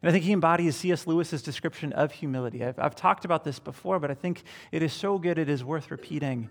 And 0.02 0.10
I 0.10 0.12
think 0.12 0.24
he 0.24 0.32
embodies 0.32 0.76
C.S. 0.76 1.06
Lewis's 1.06 1.42
description 1.42 1.92
of 1.94 2.12
humility. 2.12 2.62
I've, 2.62 2.78
I've, 2.78 2.94
talked 2.94 3.24
about 3.24 3.44
this 3.44 3.58
before, 3.58 3.98
but 3.98 4.10
I 4.10 4.14
think 4.14 4.42
it 4.70 4.82
is 4.82 4.92
so 4.92 5.18
good 5.18 5.38
it 5.38 5.48
is 5.48 5.64
worth 5.64 5.90
repeating. 5.90 6.50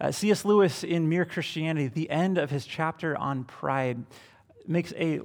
Uh, 0.00 0.10
C.S. 0.10 0.44
Lewis 0.44 0.82
in 0.82 1.08
Mere 1.08 1.24
Christianity, 1.24 1.86
the 1.86 2.10
end 2.10 2.38
of 2.38 2.50
his 2.50 2.66
chapter 2.66 3.16
on 3.16 3.44
pride, 3.44 4.04
makes 4.66 4.92
a 4.94 5.20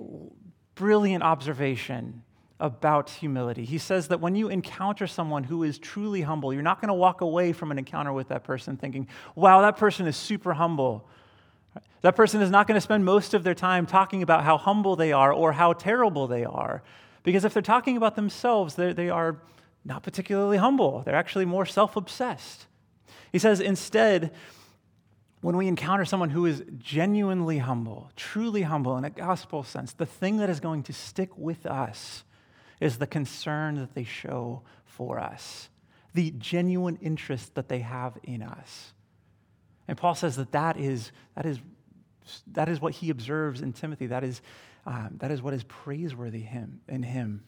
brilliant 0.76 1.24
observation 1.24 2.24
about 2.60 3.10
humility. 3.10 3.66
He 3.66 3.78
says 3.78 4.08
that 4.08 4.20
when 4.20 4.36
you 4.36 4.50
encounter 4.50 5.06
someone 5.06 5.44
who 5.44 5.64
is 5.64 5.78
truly 5.78 6.22
humble, 6.22 6.54
you're 6.54 6.64
not 6.64 6.82
going 6.82 6.88
to 6.88 6.94
walk 6.94 7.22
away 7.22 7.54
from 7.54 7.72
an 7.72 7.78
encounter 7.78 8.12
with 8.12 8.30
that 8.30 8.44
person 8.44 8.78
thinking, 8.78 9.08
wow, 9.36 9.62
that 9.62 9.78
person 9.78 10.08
is 10.08 10.18
super 10.18 10.54
humble. 10.54 11.08
That 12.02 12.16
person 12.16 12.42
is 12.42 12.50
not 12.50 12.68
going 12.68 12.76
to 12.76 12.82
spend 12.82 13.06
most 13.06 13.34
of 13.34 13.44
their 13.44 13.54
time 13.54 13.86
talking 13.86 14.24
about 14.24 14.44
how 14.44 14.58
humble 14.58 14.96
they 14.96 15.12
are 15.12 15.32
or 15.32 15.52
how 15.52 15.74
terrible 15.74 16.28
they 16.28 16.46
are. 16.46 16.82
Because 17.24 17.46
if 17.46 17.54
they're 17.54 17.62
talking 17.62 17.98
about 17.98 18.16
themselves, 18.16 18.76
they 18.76 19.10
are 19.10 19.38
not 19.86 20.02
particularly 20.02 20.58
humble. 20.58 21.04
They're 21.04 21.16
actually 21.16 21.46
more 21.46 21.66
self 21.66 21.96
obsessed. 21.96 22.66
He 23.32 23.40
says, 23.40 23.60
instead, 23.60 24.32
when 25.42 25.58
we 25.58 25.68
encounter 25.68 26.06
someone 26.06 26.32
who 26.32 26.46
is 26.46 26.64
genuinely 26.78 27.60
humble, 27.60 28.12
truly 28.16 28.64
humble 28.64 28.98
in 28.98 29.06
a 29.06 29.10
gospel 29.10 29.64
sense, 29.64 29.94
the 29.94 30.06
thing 30.06 30.38
that 30.38 30.50
is 30.50 30.60
going 30.60 30.84
to 30.84 30.94
stick 30.94 31.38
with 31.38 31.66
us 31.66 32.24
is 32.80 32.98
the 32.98 33.08
concern 33.08 33.76
that 33.76 33.94
they 33.96 34.04
show 34.04 34.62
for 34.86 35.20
us, 35.20 35.70
the 36.14 36.32
genuine 36.38 36.98
interest 37.02 37.56
that 37.56 37.70
they 37.70 37.80
have 37.80 38.18
in 38.24 38.42
us. 38.42 38.94
And 39.88 39.98
Paul 39.98 40.16
says 40.16 40.36
that 40.36 40.52
that 40.52 40.78
is, 40.78 41.12
that 41.36 41.46
is, 41.46 41.60
that 42.52 42.70
is 42.70 42.82
what 42.82 42.94
he 42.94 43.10
observes 43.10 43.62
in 43.62 43.74
Timothy. 43.74 44.08
That 44.08 44.24
is, 44.24 44.42
um, 44.86 45.16
that 45.20 45.32
is 45.32 45.42
what 45.42 45.54
is 45.54 45.64
praiseworthy 45.64 46.42
him, 46.42 46.82
in 46.88 47.04
him. 47.04 47.44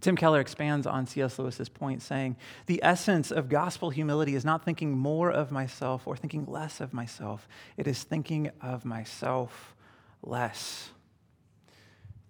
Tim 0.00 0.16
Keller 0.16 0.40
expands 0.40 0.84
on 0.84 1.06
C.S. 1.06 1.38
Lewis's 1.38 1.68
point, 1.68 2.02
saying, 2.02 2.36
The 2.66 2.82
essence 2.82 3.30
of 3.30 3.48
gospel 3.48 3.90
humility 3.90 4.34
is 4.34 4.44
not 4.44 4.64
thinking 4.64 4.98
more 4.98 5.30
of 5.30 5.52
myself 5.52 6.06
or 6.06 6.16
thinking 6.16 6.44
less 6.46 6.80
of 6.80 6.92
myself, 6.92 7.48
it 7.76 7.86
is 7.86 8.02
thinking 8.02 8.50
of 8.60 8.84
myself 8.84 9.76
less. 10.22 10.90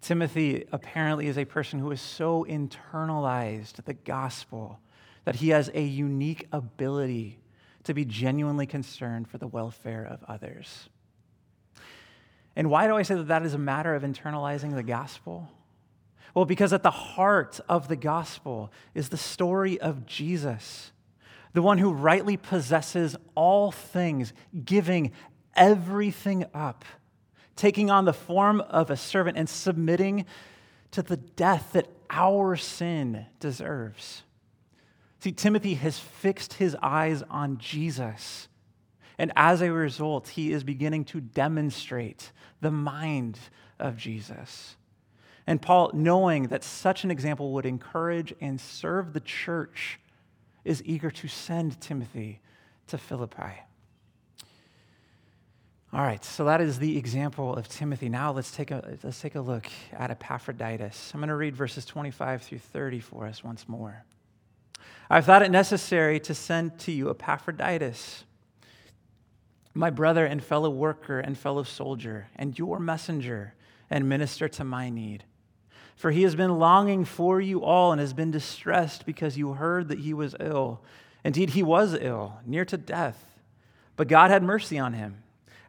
Timothy 0.02 0.64
apparently 0.72 1.28
is 1.28 1.38
a 1.38 1.44
person 1.44 1.78
who 1.78 1.90
has 1.90 2.00
so 2.00 2.44
internalized 2.48 3.84
the 3.84 3.94
gospel 3.94 4.80
that 5.24 5.36
he 5.36 5.50
has 5.50 5.70
a 5.72 5.82
unique 5.82 6.48
ability 6.52 7.38
to 7.84 7.94
be 7.94 8.04
genuinely 8.04 8.66
concerned 8.66 9.28
for 9.28 9.38
the 9.38 9.46
welfare 9.46 10.04
of 10.04 10.24
others. 10.24 10.88
And 12.56 12.68
why 12.68 12.88
do 12.88 12.96
I 12.96 13.02
say 13.02 13.14
that 13.14 13.28
that 13.28 13.44
is 13.44 13.54
a 13.54 13.58
matter 13.58 13.94
of 13.94 14.02
internalizing 14.02 14.74
the 14.74 14.82
gospel? 14.82 15.48
Well, 16.34 16.46
because 16.46 16.72
at 16.72 16.82
the 16.82 16.90
heart 16.90 17.60
of 17.68 17.86
the 17.86 17.96
gospel 17.96 18.72
is 18.94 19.08
the 19.08 19.16
story 19.16 19.80
of 19.80 20.04
Jesus, 20.04 20.90
the 21.52 21.62
one 21.62 21.78
who 21.78 21.92
rightly 21.92 22.36
possesses 22.36 23.16
all 23.36 23.70
things, 23.70 24.32
giving 24.64 25.12
everything 25.54 26.44
up 26.52 26.84
taking 27.56 27.90
on 27.90 28.04
the 28.04 28.12
form 28.12 28.60
of 28.60 28.90
a 28.90 28.96
servant 28.96 29.36
and 29.36 29.48
submitting 29.48 30.24
to 30.92 31.02
the 31.02 31.16
death 31.16 31.70
that 31.72 31.88
our 32.10 32.56
sin 32.56 33.26
deserves. 33.40 34.22
See, 35.20 35.32
Timothy 35.32 35.74
has 35.74 35.98
fixed 35.98 36.54
his 36.54 36.76
eyes 36.82 37.22
on 37.30 37.58
Jesus. 37.58 38.48
And 39.18 39.32
as 39.36 39.62
a 39.62 39.72
result, 39.72 40.28
he 40.28 40.52
is 40.52 40.64
beginning 40.64 41.04
to 41.06 41.20
demonstrate 41.20 42.32
the 42.60 42.70
mind 42.70 43.38
of 43.78 43.96
Jesus. 43.96 44.76
And 45.46 45.60
Paul, 45.60 45.90
knowing 45.94 46.48
that 46.48 46.64
such 46.64 47.04
an 47.04 47.10
example 47.10 47.52
would 47.52 47.66
encourage 47.66 48.34
and 48.40 48.60
serve 48.60 49.12
the 49.12 49.20
church, 49.20 50.00
is 50.64 50.82
eager 50.84 51.10
to 51.10 51.28
send 51.28 51.80
Timothy 51.80 52.40
to 52.86 52.98
Philippi. 52.98 53.62
All 55.94 56.00
right, 56.00 56.24
so 56.24 56.46
that 56.46 56.62
is 56.62 56.78
the 56.78 56.96
example 56.96 57.54
of 57.54 57.68
Timothy. 57.68 58.08
Now 58.08 58.32
let's 58.32 58.50
take 58.50 58.70
a, 58.70 58.96
let's 59.02 59.20
take 59.20 59.34
a 59.34 59.42
look 59.42 59.66
at 59.92 60.10
Epaphroditus. 60.10 61.10
I'm 61.12 61.20
going 61.20 61.28
to 61.28 61.36
read 61.36 61.54
verses 61.54 61.84
25 61.84 62.40
through 62.40 62.60
30 62.60 63.00
for 63.00 63.26
us 63.26 63.44
once 63.44 63.68
more. 63.68 64.02
I've 65.10 65.26
thought 65.26 65.42
it 65.42 65.50
necessary 65.50 66.18
to 66.20 66.32
send 66.32 66.78
to 66.80 66.92
you 66.92 67.10
Epaphroditus, 67.10 68.24
my 69.74 69.90
brother 69.90 70.24
and 70.24 70.42
fellow 70.42 70.70
worker 70.70 71.20
and 71.20 71.36
fellow 71.36 71.62
soldier, 71.62 72.28
and 72.36 72.58
your 72.58 72.78
messenger 72.78 73.52
and 73.90 74.08
minister 74.08 74.48
to 74.48 74.64
my 74.64 74.88
need. 74.88 75.24
For 75.94 76.10
he 76.10 76.22
has 76.22 76.34
been 76.34 76.58
longing 76.58 77.04
for 77.04 77.38
you 77.38 77.62
all 77.62 77.92
and 77.92 78.00
has 78.00 78.14
been 78.14 78.30
distressed 78.30 79.04
because 79.04 79.36
you 79.36 79.52
heard 79.52 79.88
that 79.88 79.98
he 79.98 80.14
was 80.14 80.34
ill. 80.40 80.80
Indeed, 81.22 81.50
he 81.50 81.62
was 81.62 81.92
ill, 81.92 82.38
near 82.46 82.64
to 82.64 82.78
death, 82.78 83.38
but 83.96 84.08
God 84.08 84.30
had 84.30 84.42
mercy 84.42 84.78
on 84.78 84.94
him 84.94 85.22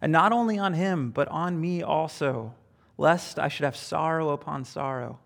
and 0.04 0.12
not 0.12 0.34
only 0.34 0.60
on 0.60 0.74
him, 0.74 1.12
but 1.12 1.30
on 1.30 1.62
me 1.62 1.82
also, 1.82 2.54
lest 2.98 3.40
I 3.40 3.48
should 3.48 3.64
have 3.64 3.78
sorrow 3.78 4.32
upon 4.32 4.66
sorrow. 4.66 5.20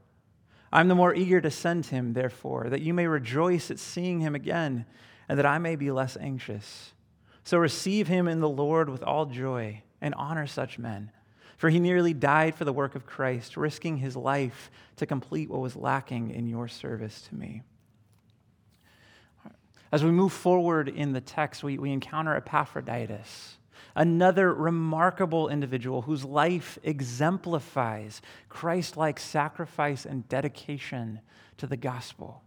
I'm 0.72 0.88
the 0.88 0.94
more 0.94 1.16
eager 1.16 1.42
to 1.42 1.50
send 1.50 1.88
him, 1.88 2.14
therefore, 2.14 2.70
that 2.70 2.84
you 2.84 2.94
may 2.94 3.08
rejoice 3.08 3.72
at 3.72 3.80
seeing 3.80 4.20
him 4.20 4.36
again, 4.36 4.86
and 5.28 5.40
that 5.40 5.48
I 5.48 5.58
may 5.58 5.76
be 5.76 5.90
less 5.90 6.16
anxious. 6.16 6.94
So 7.44 7.58
receive 7.58 8.08
him 8.08 8.28
in 8.28 8.40
the 8.40 8.48
Lord 8.48 8.88
with 8.88 9.02
all 9.02 9.26
joy, 9.26 9.82
and 10.00 10.14
honor 10.14 10.46
such 10.46 10.78
men. 10.78 11.10
For 11.58 11.72
he 11.72 11.80
nearly 11.80 12.14
died 12.14 12.54
for 12.54 12.64
the 12.64 12.72
work 12.72 12.94
of 12.94 13.08
Christ, 13.08 13.58
risking 13.58 13.98
his 13.98 14.16
life 14.16 14.70
to 14.98 15.08
complete 15.08 15.50
what 15.50 15.60
was 15.60 15.76
lacking 15.76 16.30
in 16.30 16.46
your 16.46 16.68
service 16.68 17.22
to 17.30 17.36
me. 17.36 17.64
As 19.92 20.04
we 20.04 20.12
move 20.12 20.34
forward 20.34 20.88
in 20.88 21.14
the 21.14 21.22
text, 21.22 21.64
we, 21.64 21.80
we 21.80 21.92
encounter 21.92 22.36
Epaphroditus 22.36 23.57
another 23.98 24.54
remarkable 24.54 25.50
individual 25.50 26.04
whose 26.04 26.24
life 26.24 26.78
exemplifies 26.84 28.22
Christ 28.48 28.96
like 28.96 29.20
sacrifice 29.20 30.06
and 30.06 30.28
dedication 30.30 31.20
to 31.58 31.66
the 31.66 31.76
gospel. 31.76 32.44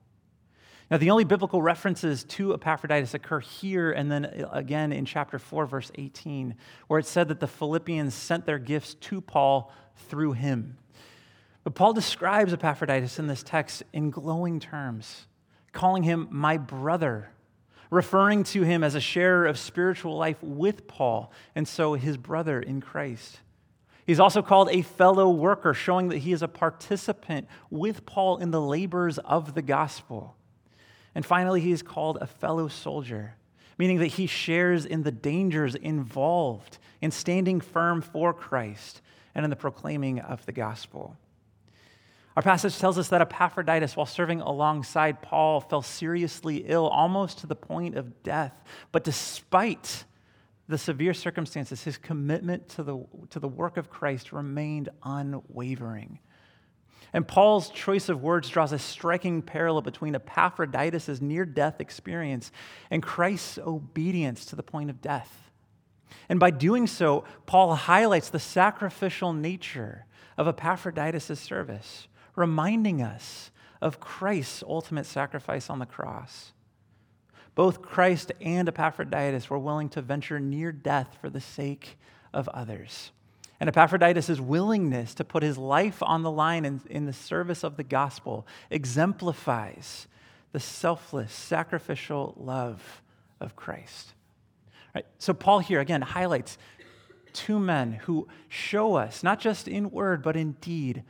Now, 0.90 0.97
the 0.97 1.11
only 1.11 1.25
biblical 1.25 1.61
references 1.61 2.25
to 2.25 2.54
Epaphroditus 2.54 3.14
occur 3.14 3.40
here 3.40 3.90
and 3.92 4.11
then 4.11 4.25
uh, 4.25 4.49
again 4.52 4.92
in 4.92 5.04
chapter 5.04 5.38
4, 5.38 5.66
verse 5.66 5.90
18, 5.97 6.54
where 6.87 6.99
it 6.99 7.07
said 7.07 7.28
that 7.28 7.40
the 7.40 7.47
Philippians 7.47 8.14
sent 8.14 8.47
their 8.47 8.59
gifts 8.59 8.95
to 8.95 9.21
Paul 9.21 9.73
through 10.09 10.33
him. 10.33 10.78
But 11.64 11.75
Paul 11.75 11.92
describes 11.92 12.52
Epaphroditus 12.52 13.19
in 13.19 13.26
this 13.26 13.42
text 13.42 13.83
in 13.92 14.11
glowing 14.11 14.61
terms, 14.61 15.26
calling 15.73 16.04
him 16.04 16.28
my 16.30 16.57
brother 16.57 17.30
referring 17.90 18.44
to 18.44 18.62
him 18.62 18.85
as 18.85 18.94
a 18.94 19.00
sharer 19.00 19.47
of 19.47 19.59
spiritual 19.59 20.16
life 20.16 20.42
with 20.42 20.87
Paul, 20.87 21.32
and 21.54 21.66
so 21.66 21.94
his 21.94 22.16
brother 22.16 22.61
in 22.61 22.80
Christ. 22.80 23.40
He's 24.06 24.20
also 24.20 24.42
called 24.42 24.70
a 24.70 24.82
fellow 24.82 25.30
worker, 25.30 25.75
showing 25.75 26.09
that 26.09 26.18
he 26.18 26.32
is 26.32 26.42
a 26.42 26.49
participant 26.49 27.47
with 27.70 28.06
Paul 28.06 28.38
in 28.38 28.50
the 28.50 28.61
labors 28.61 29.18
of 29.18 29.54
the 29.54 29.62
gospel. 29.62 30.37
And 31.14 31.26
finally, 31.26 31.61
he 31.61 31.73
is 31.73 31.82
called 31.82 32.18
a 32.20 32.26
fellow 32.26 32.68
soldier, 32.68 33.35
meaning 33.78 33.99
that 33.99 34.06
he 34.06 34.26
shares 34.26 34.87
in 34.87 35.02
the 35.02 35.12
dangers 35.12 35.75
involved 35.75 36.78
in 37.00 37.11
standing 37.11 37.61
firm 37.61 38.00
for 38.00 38.32
Christ 38.32 39.00
and 39.35 39.44
in 39.44 39.50
the 39.50 39.56
proclaiming 39.56 40.20
of 40.20 40.44
the 40.47 40.52
gospel. 40.52 41.16
Our 42.37 42.42
passage 42.42 42.78
tells 42.78 42.96
us 42.96 43.08
that 43.08 43.20
Epaphroditus, 43.20 43.96
while 43.96 44.06
serving 44.06 44.40
alongside 44.40 45.20
Paul, 45.20 45.60
fell 45.60 45.82
seriously 45.82 46.64
ill, 46.66 46.87
almost 46.87 47.38
to 47.38 47.46
the 47.46 47.56
point 47.56 47.96
of 47.96 48.22
death. 48.22 48.54
But 48.92 49.04
despite 49.04 50.04
the 50.68 50.78
severe 50.78 51.12
circumstances, 51.12 51.82
his 51.82 51.99
commitment 51.99 52.68
to 52.70 52.84
the, 52.84 53.04
to 53.30 53.40
the 53.40 53.49
work 53.49 53.76
of 53.76 53.90
Christ 53.90 54.32
remained 54.32 54.88
unwavering. 55.02 56.20
And 57.12 57.26
Paul's 57.26 57.70
choice 57.70 58.08
of 58.08 58.22
words 58.22 58.49
draws 58.49 58.70
a 58.70 58.78
striking 58.78 59.42
parallel 59.42 59.82
between 59.82 60.14
Epaphroditus' 60.14 61.20
near 61.20 61.44
death 61.44 61.80
experience 61.80 62.52
and 62.88 63.02
Christ's 63.02 63.58
obedience 63.58 64.44
to 64.46 64.56
the 64.56 64.62
point 64.62 64.90
of 64.90 65.00
death. 65.00 65.50
And 66.28 66.38
by 66.38 66.50
doing 66.50 66.87
so, 66.87 67.25
Paul 67.46 67.75
highlights 67.75 68.30
the 68.30 68.38
sacrificial 68.38 69.32
nature 69.32 70.06
of 70.38 70.46
Epaphroditus' 70.46 71.40
service 71.40 72.06
reminding 72.40 73.02
us 73.02 73.50
of 73.80 74.00
Christ's 74.00 74.64
ultimate 74.66 75.06
sacrifice 75.06 75.70
on 75.70 75.78
the 75.78 75.87
cross. 75.87 76.52
Both 77.54 77.82
Christ 77.82 78.32
and 78.40 78.68
Epaphroditus 78.68 79.50
were 79.50 79.59
willing 79.59 79.88
to 79.90 80.02
venture 80.02 80.40
near 80.40 80.73
death 80.73 81.18
for 81.20 81.30
the 81.30 81.40
sake 81.40 81.99
of 82.32 82.49
others. 82.49 83.12
And 83.59 83.68
Epaphroditus' 83.68 84.40
willingness 84.40 85.14
to 85.14 85.25
put 85.25 85.42
his 85.42 85.59
life 85.59 86.02
on 86.02 86.23
the 86.23 86.30
line 86.30 86.64
in, 86.64 86.80
in 86.88 87.04
the 87.04 87.12
service 87.12 87.62
of 87.62 87.76
the 87.76 87.85
gospel 87.85 88.47
exemplifies 88.70 90.06
the 90.52 90.61
selfless, 90.61 91.32
sacrificial 91.32 92.35
love 92.38 93.02
of 93.38 93.56
Christ. 93.56 94.14
Right? 94.94 95.06
So, 95.18 95.35
Paul 95.35 95.59
here 95.59 95.80
again 95.80 96.02
highlights 96.02 96.56
two 97.32 97.59
men 97.61 97.92
who 97.92 98.26
show 98.49 98.94
us, 98.94 99.23
not 99.23 99.40
just 99.40 99.68
in 99.68 99.90
word, 99.90 100.23
but 100.23 100.37
in 100.37 100.52
deed, 100.61 101.04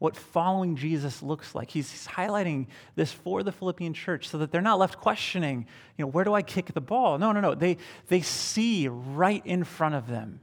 what 0.00 0.16
following 0.16 0.76
Jesus 0.76 1.22
looks 1.22 1.54
like. 1.54 1.70
He's 1.70 2.06
highlighting 2.08 2.66
this 2.96 3.12
for 3.12 3.42
the 3.42 3.52
Philippian 3.52 3.92
church 3.92 4.28
so 4.28 4.38
that 4.38 4.50
they're 4.50 4.62
not 4.62 4.78
left 4.78 4.98
questioning, 4.98 5.66
you 5.96 6.04
know, 6.04 6.10
where 6.10 6.24
do 6.24 6.32
I 6.34 6.40
kick 6.40 6.72
the 6.72 6.80
ball? 6.80 7.18
No, 7.18 7.32
no, 7.32 7.40
no. 7.40 7.54
They, 7.54 7.76
they 8.08 8.22
see 8.22 8.88
right 8.88 9.44
in 9.44 9.62
front 9.62 9.94
of 9.94 10.08
them. 10.08 10.40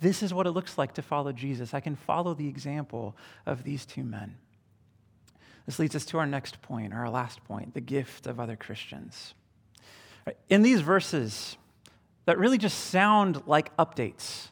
This 0.00 0.22
is 0.22 0.34
what 0.34 0.46
it 0.46 0.50
looks 0.50 0.76
like 0.76 0.92
to 0.94 1.02
follow 1.02 1.32
Jesus. 1.32 1.72
I 1.72 1.80
can 1.80 1.96
follow 1.96 2.34
the 2.34 2.46
example 2.46 3.16
of 3.46 3.64
these 3.64 3.86
two 3.86 4.04
men. 4.04 4.36
This 5.64 5.78
leads 5.78 5.96
us 5.96 6.04
to 6.06 6.18
our 6.18 6.26
next 6.26 6.60
point, 6.60 6.92
or 6.92 6.98
our 6.98 7.10
last 7.10 7.42
point 7.44 7.72
the 7.72 7.80
gift 7.80 8.26
of 8.26 8.38
other 8.38 8.56
Christians. 8.56 9.32
In 10.50 10.60
these 10.60 10.82
verses 10.82 11.56
that 12.26 12.36
really 12.36 12.58
just 12.58 12.78
sound 12.78 13.42
like 13.46 13.74
updates, 13.78 14.48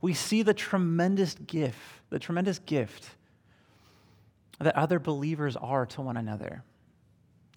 we 0.00 0.12
see 0.12 0.42
the 0.42 0.54
tremendous 0.54 1.36
gift, 1.36 1.78
the 2.08 2.18
tremendous 2.18 2.58
gift 2.58 3.10
that 4.60 4.76
other 4.76 4.98
believers 4.98 5.56
are 5.56 5.86
to 5.86 6.02
one 6.02 6.16
another. 6.16 6.62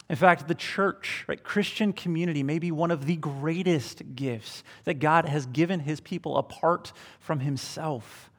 In 0.09 0.15
fact, 0.15 0.47
the 0.47 0.55
church, 0.55 1.23
right, 1.27 1.41
Christian 1.41 1.93
community, 1.93 2.43
may 2.43 2.59
be 2.59 2.71
one 2.71 2.91
of 2.91 3.05
the 3.05 3.15
greatest 3.15 4.15
gifts 4.15 4.63
that 4.83 4.95
God 4.95 5.25
has 5.25 5.45
given 5.45 5.81
his 5.81 5.99
people 5.99 6.37
apart 6.37 6.91
from 7.19 7.39
himself. 7.39 8.29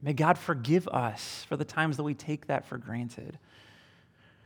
May 0.00 0.12
God 0.12 0.38
forgive 0.38 0.88
us 0.88 1.44
for 1.48 1.56
the 1.56 1.64
times 1.64 1.96
that 1.96 2.04
we 2.04 2.14
take 2.14 2.46
that 2.46 2.64
for 2.64 2.78
granted. 2.78 3.38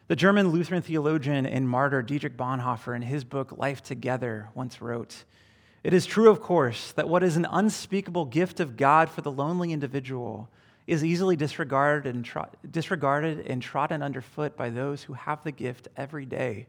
The 0.08 0.16
German 0.16 0.48
Lutheran 0.48 0.82
theologian 0.82 1.46
and 1.46 1.68
martyr 1.68 2.02
Dietrich 2.02 2.36
Bonhoeffer, 2.36 2.94
in 2.94 3.02
his 3.02 3.24
book 3.24 3.56
Life 3.56 3.82
Together, 3.82 4.48
once 4.54 4.80
wrote 4.80 5.24
It 5.82 5.92
is 5.92 6.06
true, 6.06 6.30
of 6.30 6.40
course, 6.40 6.92
that 6.92 7.08
what 7.08 7.22
is 7.22 7.36
an 7.36 7.46
unspeakable 7.50 8.26
gift 8.26 8.60
of 8.60 8.76
God 8.76 9.10
for 9.10 9.20
the 9.20 9.32
lonely 9.32 9.72
individual 9.72 10.48
is 10.86 11.04
easily 11.04 11.36
disregarded 11.36 12.14
and, 12.14 12.28
disregarded 12.70 13.46
and 13.46 13.60
trodden 13.60 14.02
underfoot 14.02 14.56
by 14.56 14.70
those 14.70 15.02
who 15.02 15.14
have 15.14 15.42
the 15.42 15.52
gift 15.52 15.88
every 15.96 16.24
day. 16.24 16.66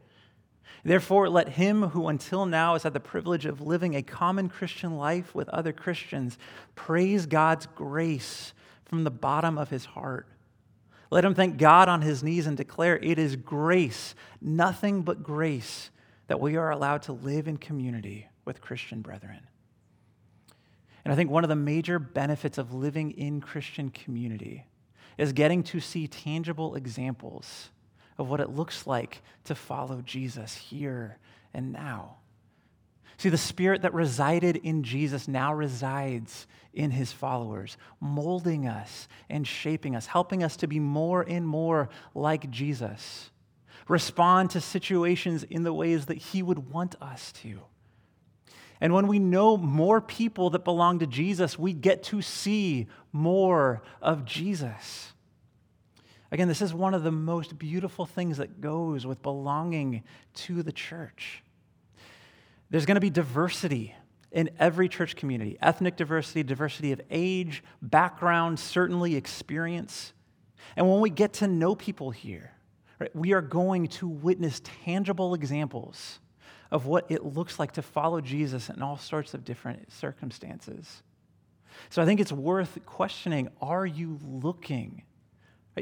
Therefore, 0.84 1.28
let 1.28 1.50
him 1.50 1.82
who 1.82 2.08
until 2.08 2.46
now 2.46 2.74
has 2.74 2.82
had 2.82 2.92
the 2.92 3.00
privilege 3.00 3.46
of 3.46 3.60
living 3.60 3.94
a 3.94 4.02
common 4.02 4.48
Christian 4.48 4.96
life 4.96 5.34
with 5.34 5.48
other 5.48 5.72
Christians 5.72 6.38
praise 6.74 7.26
God's 7.26 7.66
grace 7.66 8.52
from 8.84 9.04
the 9.04 9.10
bottom 9.10 9.58
of 9.58 9.70
his 9.70 9.84
heart. 9.84 10.26
Let 11.10 11.24
him 11.24 11.34
thank 11.34 11.56
God 11.56 11.88
on 11.88 12.02
his 12.02 12.22
knees 12.22 12.46
and 12.46 12.56
declare 12.56 12.98
it 12.98 13.18
is 13.18 13.36
grace, 13.36 14.14
nothing 14.40 15.02
but 15.02 15.22
grace, 15.22 15.90
that 16.26 16.40
we 16.40 16.56
are 16.56 16.70
allowed 16.70 17.02
to 17.02 17.12
live 17.12 17.48
in 17.48 17.56
community 17.56 18.28
with 18.44 18.60
Christian 18.60 19.00
brethren. 19.00 19.47
And 21.08 21.14
I 21.14 21.16
think 21.16 21.30
one 21.30 21.42
of 21.42 21.48
the 21.48 21.56
major 21.56 21.98
benefits 21.98 22.58
of 22.58 22.74
living 22.74 23.12
in 23.12 23.40
Christian 23.40 23.88
community 23.88 24.66
is 25.16 25.32
getting 25.32 25.62
to 25.62 25.80
see 25.80 26.06
tangible 26.06 26.74
examples 26.74 27.70
of 28.18 28.28
what 28.28 28.40
it 28.40 28.50
looks 28.50 28.86
like 28.86 29.22
to 29.44 29.54
follow 29.54 30.02
Jesus 30.02 30.54
here 30.54 31.16
and 31.54 31.72
now. 31.72 32.16
See, 33.16 33.30
the 33.30 33.38
spirit 33.38 33.80
that 33.80 33.94
resided 33.94 34.56
in 34.56 34.82
Jesus 34.82 35.28
now 35.28 35.54
resides 35.54 36.46
in 36.74 36.90
his 36.90 37.10
followers, 37.10 37.78
molding 38.00 38.68
us 38.68 39.08
and 39.30 39.46
shaping 39.46 39.96
us, 39.96 40.04
helping 40.04 40.42
us 40.42 40.58
to 40.58 40.66
be 40.66 40.78
more 40.78 41.22
and 41.22 41.48
more 41.48 41.88
like 42.14 42.50
Jesus, 42.50 43.30
respond 43.88 44.50
to 44.50 44.60
situations 44.60 45.42
in 45.42 45.62
the 45.62 45.72
ways 45.72 46.04
that 46.04 46.18
he 46.18 46.42
would 46.42 46.70
want 46.70 46.96
us 47.00 47.32
to. 47.32 47.60
And 48.80 48.94
when 48.94 49.08
we 49.08 49.18
know 49.18 49.56
more 49.56 50.00
people 50.00 50.50
that 50.50 50.64
belong 50.64 51.00
to 51.00 51.06
Jesus, 51.06 51.58
we 51.58 51.72
get 51.72 52.02
to 52.04 52.22
see 52.22 52.86
more 53.12 53.82
of 54.00 54.24
Jesus. 54.24 55.12
Again, 56.30 56.48
this 56.48 56.62
is 56.62 56.74
one 56.74 56.94
of 56.94 57.02
the 57.02 57.10
most 57.10 57.58
beautiful 57.58 58.06
things 58.06 58.36
that 58.36 58.60
goes 58.60 59.06
with 59.06 59.22
belonging 59.22 60.04
to 60.34 60.62
the 60.62 60.72
church. 60.72 61.42
There's 62.70 62.86
going 62.86 62.96
to 62.96 63.00
be 63.00 63.10
diversity 63.10 63.94
in 64.30 64.50
every 64.58 64.88
church 64.88 65.16
community 65.16 65.56
ethnic 65.62 65.96
diversity, 65.96 66.42
diversity 66.42 66.92
of 66.92 67.00
age, 67.10 67.64
background, 67.80 68.60
certainly 68.60 69.16
experience. 69.16 70.12
And 70.76 70.88
when 70.88 71.00
we 71.00 71.10
get 71.10 71.32
to 71.34 71.48
know 71.48 71.74
people 71.74 72.10
here, 72.10 72.52
right, 72.98 73.14
we 73.16 73.32
are 73.32 73.40
going 73.40 73.88
to 73.88 74.06
witness 74.06 74.60
tangible 74.84 75.34
examples 75.34 76.20
of 76.70 76.86
what 76.86 77.06
it 77.10 77.24
looks 77.24 77.58
like 77.58 77.72
to 77.72 77.82
follow 77.82 78.20
Jesus 78.20 78.68
in 78.68 78.82
all 78.82 78.98
sorts 78.98 79.34
of 79.34 79.44
different 79.44 79.90
circumstances. 79.92 81.02
So 81.90 82.02
I 82.02 82.04
think 82.04 82.20
it's 82.20 82.32
worth 82.32 82.78
questioning 82.86 83.48
are 83.60 83.86
you 83.86 84.18
looking? 84.24 85.02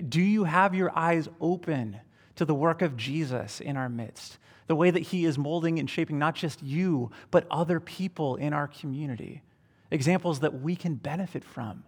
Do 0.08 0.20
you 0.20 0.44
have 0.44 0.74
your 0.74 0.96
eyes 0.96 1.28
open 1.40 1.98
to 2.36 2.44
the 2.44 2.54
work 2.54 2.82
of 2.82 2.96
Jesus 2.96 3.60
in 3.60 3.76
our 3.76 3.88
midst? 3.88 4.38
the 4.66 4.76
way 4.76 4.90
that 4.90 5.02
He 5.02 5.24
is 5.24 5.38
molding 5.38 5.78
and 5.78 5.88
shaping 5.88 6.18
not 6.18 6.34
just 6.34 6.62
you, 6.62 7.10
but 7.30 7.46
other 7.50 7.80
people 7.80 8.36
in 8.36 8.52
our 8.52 8.68
community. 8.68 9.42
Examples 9.90 10.40
that 10.40 10.60
we 10.60 10.74
can 10.74 10.94
benefit 10.94 11.44
from, 11.44 11.84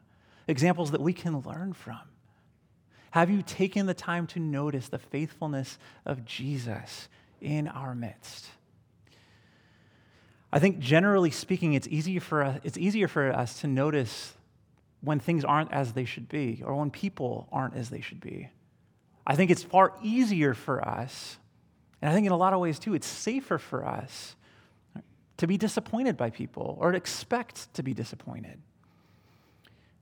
examples 0.46 0.92
that 0.92 1.00
we 1.00 1.12
can 1.12 1.40
learn 1.40 1.72
from. 1.72 2.00
Have 3.12 3.30
you 3.30 3.42
taken 3.42 3.86
the 3.86 3.94
time 3.94 4.26
to 4.28 4.38
notice 4.38 4.88
the 4.88 4.98
faithfulness 4.98 5.78
of 6.04 6.24
Jesus 6.24 7.08
in 7.40 7.66
our 7.66 7.94
midst? 7.94 8.46
I 10.52 10.58
think 10.58 10.78
generally 10.78 11.30
speaking, 11.30 11.74
it's 11.74 11.88
easier 11.88 12.20
for 12.20 12.42
us, 12.42 12.60
it's 12.64 12.78
easier 12.78 13.08
for 13.08 13.30
us 13.30 13.60
to 13.60 13.66
notice 13.66 14.34
when 15.00 15.20
things 15.20 15.44
aren't 15.44 15.72
as 15.72 15.92
they 15.92 16.04
should 16.04 16.28
be 16.28 16.62
or 16.64 16.74
when 16.74 16.90
people 16.90 17.48
aren't 17.52 17.74
as 17.74 17.90
they 17.90 18.00
should 18.00 18.20
be. 18.20 18.50
I 19.26 19.36
think 19.36 19.50
it's 19.50 19.62
far 19.62 19.92
easier 20.02 20.54
for 20.54 20.86
us 20.86 21.38
and 22.00 22.10
I 22.10 22.14
think 22.14 22.26
in 22.26 22.32
a 22.32 22.36
lot 22.36 22.52
of 22.52 22.60
ways, 22.60 22.78
too, 22.78 22.94
it's 22.94 23.06
safer 23.06 23.58
for 23.58 23.84
us 23.84 24.36
to 25.38 25.46
be 25.46 25.56
disappointed 25.56 26.16
by 26.16 26.30
people 26.30 26.76
or 26.80 26.92
to 26.92 26.96
expect 26.96 27.72
to 27.74 27.82
be 27.82 27.94
disappointed. 27.94 28.60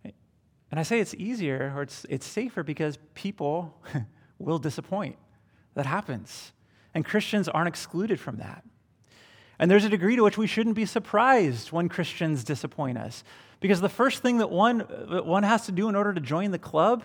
And 0.05 0.81
I 0.81 0.83
say 0.83 1.01
it's 1.01 1.15
easier 1.15 1.73
or 1.75 1.83
it's, 1.83 2.05
it's 2.09 2.27
safer 2.27 2.63
because 2.63 2.99
people 3.15 3.81
will 4.39 4.59
disappoint. 4.59 5.17
That 5.75 5.87
happens. 5.87 6.53
And 6.95 7.05
Christians 7.05 7.49
aren't 7.49 7.69
excluded 7.69 8.19
from 8.19 8.39
that. 8.39 8.65
And 9.59 9.71
there's 9.71 9.85
a 9.85 9.89
degree 9.89 10.17
to 10.17 10.23
which 10.23 10.39
we 10.39 10.47
shouldn't 10.47 10.77
be 10.77 10.87
surprised 10.87 11.73
when 11.73 11.89
Christians 11.89 12.45
disappoint 12.45 12.99
us. 12.99 13.25
Because 13.61 13.81
the 13.81 13.89
first 13.89 14.23
thing 14.23 14.39
that 14.39 14.51
one, 14.51 14.79
that 15.11 15.25
one 15.25 15.43
has 15.43 15.67
to 15.67 15.73
do 15.73 15.89
in 15.89 15.97
order 15.97 16.13
to 16.13 16.21
join 16.21 16.51
the 16.51 16.59
club 16.59 17.05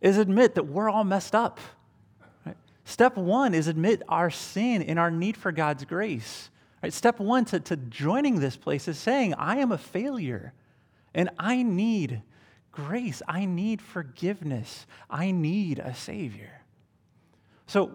is 0.00 0.18
admit 0.18 0.54
that 0.56 0.66
we're 0.66 0.90
all 0.90 1.04
messed 1.04 1.34
up 1.34 1.58
Step 2.84 3.16
one 3.16 3.54
is 3.54 3.68
admit 3.68 4.02
our 4.08 4.30
sin 4.30 4.82
and 4.82 4.98
our 4.98 5.10
need 5.10 5.36
for 5.36 5.52
God's 5.52 5.84
grace. 5.84 6.50
Right? 6.82 6.92
Step 6.92 7.20
one 7.20 7.44
to, 7.46 7.60
to 7.60 7.76
joining 7.76 8.40
this 8.40 8.56
place 8.56 8.88
is 8.88 8.98
saying, 8.98 9.34
I 9.34 9.58
am 9.58 9.70
a 9.70 9.78
failure 9.78 10.52
and 11.14 11.30
I 11.38 11.62
need 11.62 12.22
grace. 12.72 13.22
I 13.28 13.44
need 13.44 13.80
forgiveness. 13.80 14.86
I 15.08 15.30
need 15.30 15.78
a 15.78 15.94
Savior. 15.94 16.62
So 17.66 17.90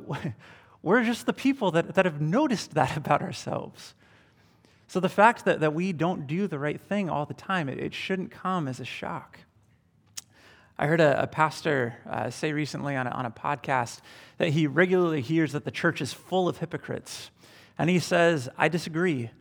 we're 0.81 1.03
just 1.03 1.25
the 1.25 1.33
people 1.33 1.71
that, 1.71 1.95
that 1.95 2.05
have 2.05 2.21
noticed 2.21 2.73
that 2.73 2.97
about 2.97 3.21
ourselves. 3.21 3.93
So 4.87 4.99
the 4.99 5.09
fact 5.09 5.45
that, 5.45 5.59
that 5.59 5.73
we 5.73 5.91
don't 5.91 6.27
do 6.27 6.47
the 6.47 6.59
right 6.59 6.79
thing 6.79 7.09
all 7.09 7.25
the 7.25 7.33
time, 7.33 7.67
it, 7.67 7.77
it 7.77 7.93
shouldn't 7.93 8.31
come 8.31 8.67
as 8.67 8.79
a 8.79 8.85
shock. 8.85 9.39
I 10.79 10.85
heard 10.85 11.01
a, 11.01 11.23
a 11.23 11.27
pastor 11.27 11.95
uh, 12.09 12.29
say 12.29 12.53
recently 12.53 12.95
on 12.95 13.07
a, 13.07 13.09
on 13.09 13.25
a 13.25 13.31
podcast 13.31 13.99
that 14.37 14.49
he 14.49 14.67
regularly 14.67 15.21
hears 15.21 15.53
that 15.53 15.65
the 15.65 15.71
church 15.71 16.01
is 16.01 16.13
full 16.13 16.47
of 16.47 16.59
hypocrites. 16.59 17.31
And 17.77 17.89
he 17.89 17.99
says, 17.99 18.47
I 18.57 18.69
disagree. 18.69 19.31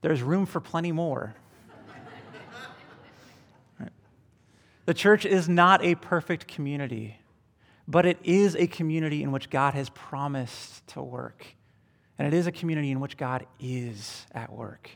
There's 0.00 0.22
room 0.22 0.46
for 0.46 0.60
plenty 0.60 0.92
more. 0.92 1.34
right. 3.80 3.92
The 4.86 4.94
church 4.94 5.26
is 5.26 5.48
not 5.48 5.84
a 5.84 5.94
perfect 5.96 6.48
community, 6.48 7.18
but 7.88 8.06
it 8.06 8.18
is 8.24 8.56
a 8.56 8.66
community 8.66 9.22
in 9.22 9.32
which 9.32 9.50
God 9.50 9.74
has 9.74 9.88
promised 9.90 10.86
to 10.88 11.02
work. 11.02 11.46
And 12.18 12.26
it 12.26 12.34
is 12.34 12.46
a 12.46 12.52
community 12.52 12.90
in 12.90 13.00
which 13.00 13.16
God 13.16 13.46
is 13.60 14.26
at 14.32 14.52
work. 14.52 14.90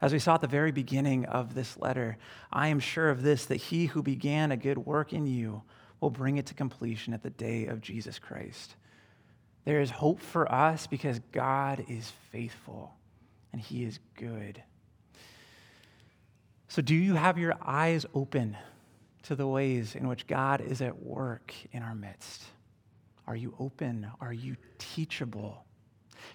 As 0.00 0.12
we 0.12 0.18
saw 0.18 0.34
at 0.34 0.40
the 0.40 0.46
very 0.46 0.72
beginning 0.72 1.24
of 1.26 1.54
this 1.54 1.78
letter, 1.78 2.18
I 2.52 2.68
am 2.68 2.80
sure 2.80 3.10
of 3.10 3.22
this 3.22 3.46
that 3.46 3.56
he 3.56 3.86
who 3.86 4.02
began 4.02 4.50
a 4.50 4.56
good 4.56 4.78
work 4.78 5.12
in 5.12 5.26
you 5.26 5.62
will 6.00 6.10
bring 6.10 6.36
it 6.36 6.46
to 6.46 6.54
completion 6.54 7.14
at 7.14 7.22
the 7.22 7.30
day 7.30 7.66
of 7.66 7.80
Jesus 7.80 8.18
Christ. 8.18 8.76
There 9.64 9.80
is 9.80 9.90
hope 9.90 10.20
for 10.20 10.50
us 10.50 10.86
because 10.86 11.20
God 11.32 11.84
is 11.88 12.12
faithful 12.30 12.94
and 13.52 13.60
he 13.60 13.84
is 13.84 13.98
good. 14.16 14.62
So, 16.68 16.82
do 16.82 16.94
you 16.94 17.14
have 17.14 17.38
your 17.38 17.54
eyes 17.64 18.04
open 18.14 18.56
to 19.24 19.34
the 19.34 19.46
ways 19.46 19.94
in 19.94 20.08
which 20.08 20.26
God 20.26 20.60
is 20.60 20.80
at 20.80 21.02
work 21.02 21.52
in 21.72 21.82
our 21.82 21.94
midst? 21.94 22.44
Are 23.26 23.36
you 23.36 23.54
open? 23.58 24.06
Are 24.20 24.32
you 24.32 24.56
teachable? 24.78 25.64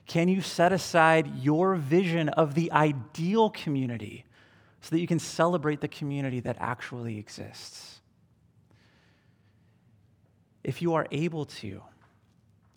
Can 0.08 0.28
you 0.28 0.42
set 0.42 0.72
aside 0.72 1.38
your 1.38 1.76
vision 1.76 2.30
of 2.30 2.56
the 2.56 2.72
ideal 2.72 3.50
community 3.50 4.26
so 4.82 4.90
that 4.96 5.00
you 5.00 5.08
can 5.08 5.20
celebrate 5.20 5.82
the 5.82 5.88
community 5.88 6.40
that 6.42 6.58
actually 6.60 7.18
exists? 7.18 8.02
If 10.64 10.82
you 10.82 10.96
are 10.96 11.08
able 11.12 11.46
to, 11.46 11.82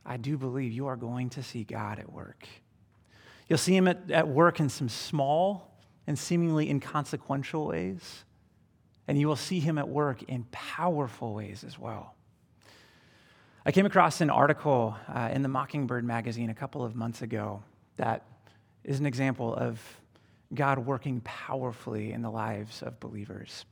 I 0.05 0.17
do 0.17 0.37
believe 0.37 0.73
you 0.73 0.87
are 0.87 0.97
going 0.97 1.31
to 1.31 1.43
see 1.43 1.65
God 1.65 1.99
at 1.99 2.13
work. 2.13 2.47
You'll 3.49 3.59
see 3.59 3.77
Him 3.77 3.89
at, 3.89 4.11
at 4.11 4.29
work 4.29 4.61
in 4.61 4.69
some 4.69 4.89
small 4.89 5.71
and 6.07 6.19
seemingly 6.19 6.69
inconsequential 6.69 7.67
ways, 7.67 8.25
and 9.09 9.19
you 9.19 9.27
will 9.29 9.37
see 9.37 9.61
Him 9.61 9.79
at 9.79 9.89
work 9.89 10.23
in 10.25 10.45
powerful 10.51 11.35
ways 11.35 11.65
as 11.65 11.79
well. 11.79 12.15
I 13.65 13.73
came 13.73 13.87
across 13.87 14.21
an 14.21 14.31
article 14.31 14.97
uh, 15.09 15.31
in 15.33 15.43
the 15.43 15.49
Mockingbird 15.49 16.05
magazine 16.05 16.51
a 16.51 16.55
couple 16.55 16.85
of 16.85 16.97
months 16.97 17.23
ago 17.23 17.63
that 17.97 18.27
is 18.83 18.99
an 18.99 19.07
example 19.07 19.55
of 19.55 19.81
God 20.53 20.81
working 20.81 21.21
powerfully 21.21 22.13
in 22.13 22.23
the 22.23 22.31
lives 22.31 22.83
of 22.83 22.99
believers. 22.99 23.65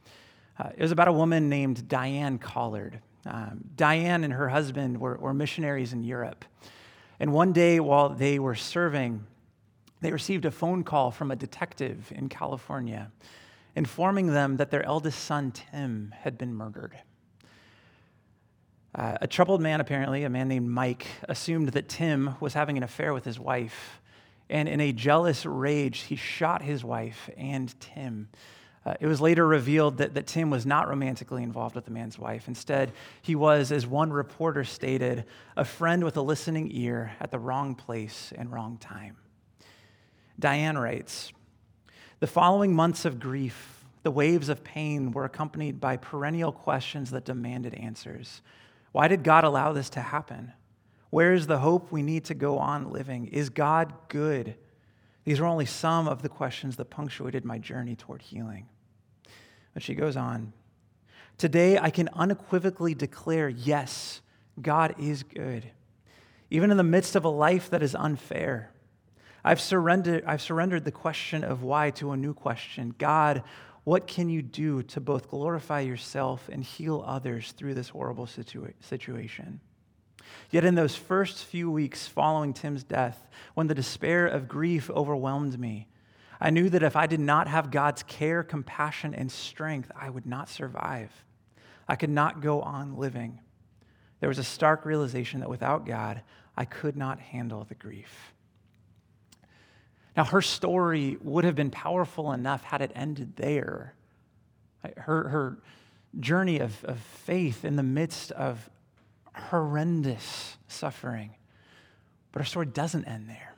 Uh, 0.59 0.71
it 0.77 0.81
was 0.81 0.93
about 0.93 1.09
a 1.09 1.13
woman 1.13 1.49
named 1.49 1.89
Diane 1.89 2.39
Collard. 2.39 3.01
Um, 3.27 3.65
Diane 3.77 4.25
and 4.25 4.33
her 4.33 4.49
husband 4.49 4.99
were, 4.99 5.17
were 5.17 5.35
missionaries 5.35 5.93
in 5.93 6.05
Europe. 6.05 6.45
And 7.19 7.33
one 7.33 7.53
day 7.53 7.81
while 7.81 8.11
they 8.11 8.39
were 8.39 8.55
serving, 8.55 9.27
they 10.01 10.13
received 10.13 10.45
a 10.45 10.51
phone 10.51 10.85
call 10.85 11.11
from 11.11 11.31
a 11.31 11.37
detective 11.37 12.13
in 12.15 12.29
California 12.29 13.11
informing 13.77 14.29
them 14.29 14.57
that 14.57 14.71
their 14.71 14.85
eldest 14.85 15.25
son, 15.25 15.53
Tim, 15.53 16.15
had 16.21 16.37
been 16.39 16.55
murdered. 16.55 16.97
Uh, 18.95 19.19
a 19.21 19.27
troubled 19.27 19.61
man, 19.61 19.81
apparently, 19.81 20.25
a 20.25 20.31
man 20.31 20.49
named 20.49 20.69
Mike, 20.69 21.07
assumed 21.29 21.69
that 21.71 21.89
Tim 21.89 22.35
was 22.41 22.55
having 22.55 22.77
an 22.77 22.83
affair 22.83 23.15
with 23.15 23.25
his 23.25 23.39
wife. 23.39 24.01
And 24.49 24.69
in 24.69 24.81
a 24.81 24.93
jealous 24.93 25.47
rage, 25.47 26.01
he 26.01 26.17
shot 26.17 26.63
his 26.63 26.83
wife 26.83 27.31
and 27.37 27.73
Tim. 27.81 28.29
Uh, 28.85 28.95
it 28.99 29.07
was 29.07 29.21
later 29.21 29.47
revealed 29.47 29.99
that, 29.99 30.15
that 30.15 30.27
Tim 30.27 30.51
was 30.51 30.67
not 30.67 30.89
romantically 30.89 31.43
involved 31.43 31.75
with 31.77 31.85
the 31.85 31.91
man's 31.91 32.19
wife. 32.19 32.49
Instead, 32.49 32.93
he 33.23 33.37
was, 33.37 33.71
as 33.71 33.87
one 33.87 34.13
reporter 34.13 34.65
stated, 34.65 35.25
a 35.57 35.65
friend 35.65 36.03
with 36.03 36.17
a 36.17 36.23
listening 36.23 36.69
ear 36.73 37.13
at 37.21 37.31
the 37.31 37.39
wrong 37.39 37.75
place 37.75 38.33
and 38.37 38.51
wrong 38.51 38.79
time. 38.79 39.17
Diane 40.39 40.79
writes 40.79 41.33
The 42.21 42.27
following 42.27 42.75
months 42.75 43.07
of 43.07 43.19
grief, 43.19 43.83
the 44.03 44.11
waves 44.11 44.51
of 44.51 44.63
pain 44.63 45.11
were 45.11 45.25
accompanied 45.25 45.81
by 45.81 45.97
perennial 45.97 46.53
questions 46.53 47.11
that 47.13 47.25
demanded 47.25 47.73
answers. 47.73 48.43
Why 48.93 49.09
did 49.09 49.25
God 49.25 49.43
allow 49.45 49.73
this 49.73 49.89
to 49.91 50.01
happen? 50.01 50.53
Where 51.09 51.33
is 51.33 51.47
the 51.47 51.61
hope 51.61 51.91
we 51.91 52.03
need 52.03 52.27
to 52.27 52.35
go 52.35 52.59
on 52.59 52.93
living? 52.93 53.29
Is 53.29 53.49
God 53.49 53.95
good? 54.09 54.55
These 55.25 55.41
were 55.41 55.47
only 55.47 55.65
some 55.65 56.09
of 56.09 56.21
the 56.21 56.29
questions 56.29 56.77
that 56.77 56.91
punctuated 56.91 57.47
my 57.47 57.57
journey 57.57 57.97
toward 57.97 58.21
healing. 58.21 58.69
But 59.73 59.83
she 59.83 59.95
goes 59.95 60.17
on 60.17 60.53
Today, 61.39 61.79
I 61.79 61.89
can 61.89 62.11
unequivocally 62.13 62.95
declare 62.95 63.49
yes, 63.49 64.21
God 64.61 64.95
is 64.99 65.23
good, 65.23 65.71
even 66.51 66.71
in 66.71 66.77
the 66.77 66.83
midst 66.83 67.17
of 67.17 67.25
a 67.25 67.31
life 67.31 67.71
that 67.71 67.83
is 67.83 67.95
unfair. 67.95 68.73
I've 69.45 69.61
surrendered, 69.61 70.25
I've 70.27 70.43
surrendered 70.43 70.85
the 70.85 70.93
question 70.93 71.45
of 71.45 71.63
why 71.63 71.91
to 71.93 72.13
a 72.13 72.17
new 72.17 72.35
question 72.35 72.95
God, 72.99 73.43
what 73.85 74.07
can 74.07 74.29
you 74.29 74.43
do 74.43 74.83
to 74.85 75.01
both 75.01 75.29
glorify 75.29 75.81
yourself 75.81 76.49
and 76.53 76.63
heal 76.63 77.03
others 77.07 77.53
through 77.53 77.75
this 77.75 77.89
horrible 77.89 78.27
situa- 78.27 78.75
situation? 78.81 79.61
Yet, 80.51 80.65
in 80.65 80.75
those 80.75 80.95
first 80.95 81.45
few 81.45 81.71
weeks 81.71 82.07
following 82.07 82.53
Tim's 82.53 82.85
death, 82.85 83.29
when 83.55 83.67
the 83.67 83.75
despair 83.75 84.27
of 84.27 84.49
grief 84.49 84.91
overwhelmed 84.91 85.59
me, 85.59 85.89
I 86.41 86.51
knew 86.51 86.69
that 86.71 86.83
if 86.83 86.97
I 86.97 87.07
did 87.07 87.21
not 87.21 87.49
have 87.49 87.71
God's 87.71 88.03
care, 88.03 88.43
compassion, 88.43 89.15
and 89.15 89.31
strength, 89.31 89.91
I 89.95 90.09
would 90.11 90.27
not 90.27 90.49
survive. 90.49 91.11
I 91.89 91.97
could 91.97 92.11
not 92.11 92.41
go 92.41 92.63
on 92.63 92.97
living. 92.97 93.41
There 94.21 94.29
was 94.29 94.39
a 94.39 94.45
stark 94.45 94.85
realization 94.85 95.41
that 95.41 95.51
without 95.51 95.87
God, 95.87 96.23
I 96.57 96.65
could 96.65 96.97
not 96.97 97.21
handle 97.21 97.65
the 97.65 97.75
grief. 97.75 98.35
Now, 100.21 100.27
her 100.27 100.43
story 100.43 101.17
would 101.23 101.45
have 101.45 101.55
been 101.55 101.71
powerful 101.71 102.33
enough 102.33 102.63
had 102.63 102.83
it 102.83 102.93
ended 102.95 103.37
there. 103.37 103.95
Her, 104.99 105.29
her 105.31 105.63
journey 106.19 106.59
of, 106.59 106.85
of 106.85 106.99
faith 107.01 107.65
in 107.65 107.77
the 107.77 107.83
midst 107.83 108.31
of 108.33 108.69
horrendous 109.35 110.59
suffering. 110.69 111.37
But 112.33 112.41
her 112.43 112.45
story 112.45 112.67
doesn't 112.67 113.07
end 113.07 113.31
there. 113.31 113.55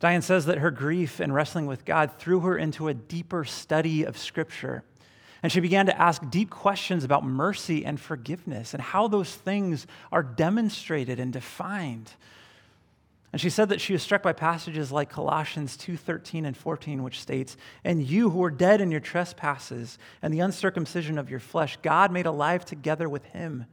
Diane 0.00 0.20
says 0.20 0.44
that 0.44 0.58
her 0.58 0.70
grief 0.70 1.18
and 1.18 1.32
wrestling 1.32 1.64
with 1.64 1.86
God 1.86 2.18
threw 2.18 2.40
her 2.40 2.58
into 2.58 2.88
a 2.88 2.92
deeper 2.92 3.46
study 3.46 4.04
of 4.04 4.18
Scripture. 4.18 4.84
And 5.42 5.50
she 5.50 5.60
began 5.60 5.86
to 5.86 5.98
ask 5.98 6.20
deep 6.28 6.50
questions 6.50 7.04
about 7.04 7.24
mercy 7.24 7.86
and 7.86 7.98
forgiveness 7.98 8.74
and 8.74 8.82
how 8.82 9.08
those 9.08 9.34
things 9.34 9.86
are 10.12 10.22
demonstrated 10.22 11.18
and 11.18 11.32
defined. 11.32 12.12
And 13.32 13.40
she 13.40 13.50
said 13.50 13.68
that 13.68 13.80
she 13.80 13.92
was 13.92 14.02
struck 14.02 14.22
by 14.22 14.32
passages 14.32 14.90
like 14.90 15.08
Colossians 15.08 15.76
2:13 15.76 16.44
and 16.44 16.56
14 16.56 17.02
which 17.02 17.20
states, 17.20 17.56
"And 17.84 18.02
you 18.02 18.30
who 18.30 18.38
were 18.38 18.50
dead 18.50 18.80
in 18.80 18.90
your 18.90 19.00
trespasses 19.00 19.98
and 20.20 20.34
the 20.34 20.40
uncircumcision 20.40 21.16
of 21.16 21.30
your 21.30 21.38
flesh, 21.38 21.78
God 21.82 22.10
made 22.10 22.26
alive 22.26 22.64
together 22.64 23.08
with 23.08 23.24
him, 23.26 23.66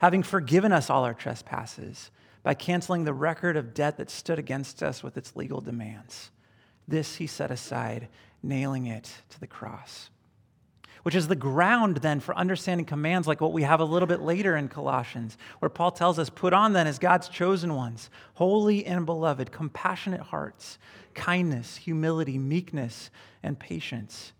having 0.00 0.22
forgiven 0.22 0.72
us 0.72 0.88
all 0.88 1.04
our 1.04 1.14
trespasses 1.14 2.10
by 2.42 2.54
canceling 2.54 3.04
the 3.04 3.12
record 3.12 3.56
of 3.56 3.74
debt 3.74 3.96
that 3.96 4.10
stood 4.10 4.38
against 4.38 4.82
us 4.82 5.02
with 5.02 5.16
its 5.16 5.34
legal 5.34 5.60
demands. 5.60 6.30
This 6.86 7.16
he 7.16 7.26
set 7.26 7.50
aside, 7.50 8.08
nailing 8.42 8.86
it 8.86 9.22
to 9.30 9.40
the 9.40 9.46
cross." 9.48 10.10
Which 11.02 11.14
is 11.14 11.28
the 11.28 11.36
ground 11.36 11.98
then 11.98 12.20
for 12.20 12.36
understanding 12.36 12.86
commands 12.86 13.26
like 13.26 13.40
what 13.40 13.52
we 13.52 13.62
have 13.62 13.80
a 13.80 13.84
little 13.84 14.06
bit 14.06 14.20
later 14.20 14.56
in 14.56 14.68
Colossians, 14.68 15.38
where 15.58 15.68
Paul 15.68 15.90
tells 15.90 16.18
us, 16.18 16.30
Put 16.30 16.52
on 16.52 16.72
then 16.72 16.86
as 16.86 16.98
God's 16.98 17.28
chosen 17.28 17.74
ones, 17.74 18.10
holy 18.34 18.84
and 18.84 19.06
beloved, 19.06 19.52
compassionate 19.52 20.20
hearts, 20.20 20.78
kindness, 21.14 21.76
humility, 21.76 22.38
meekness, 22.38 23.10
and 23.42 23.58
patience, 23.58 24.32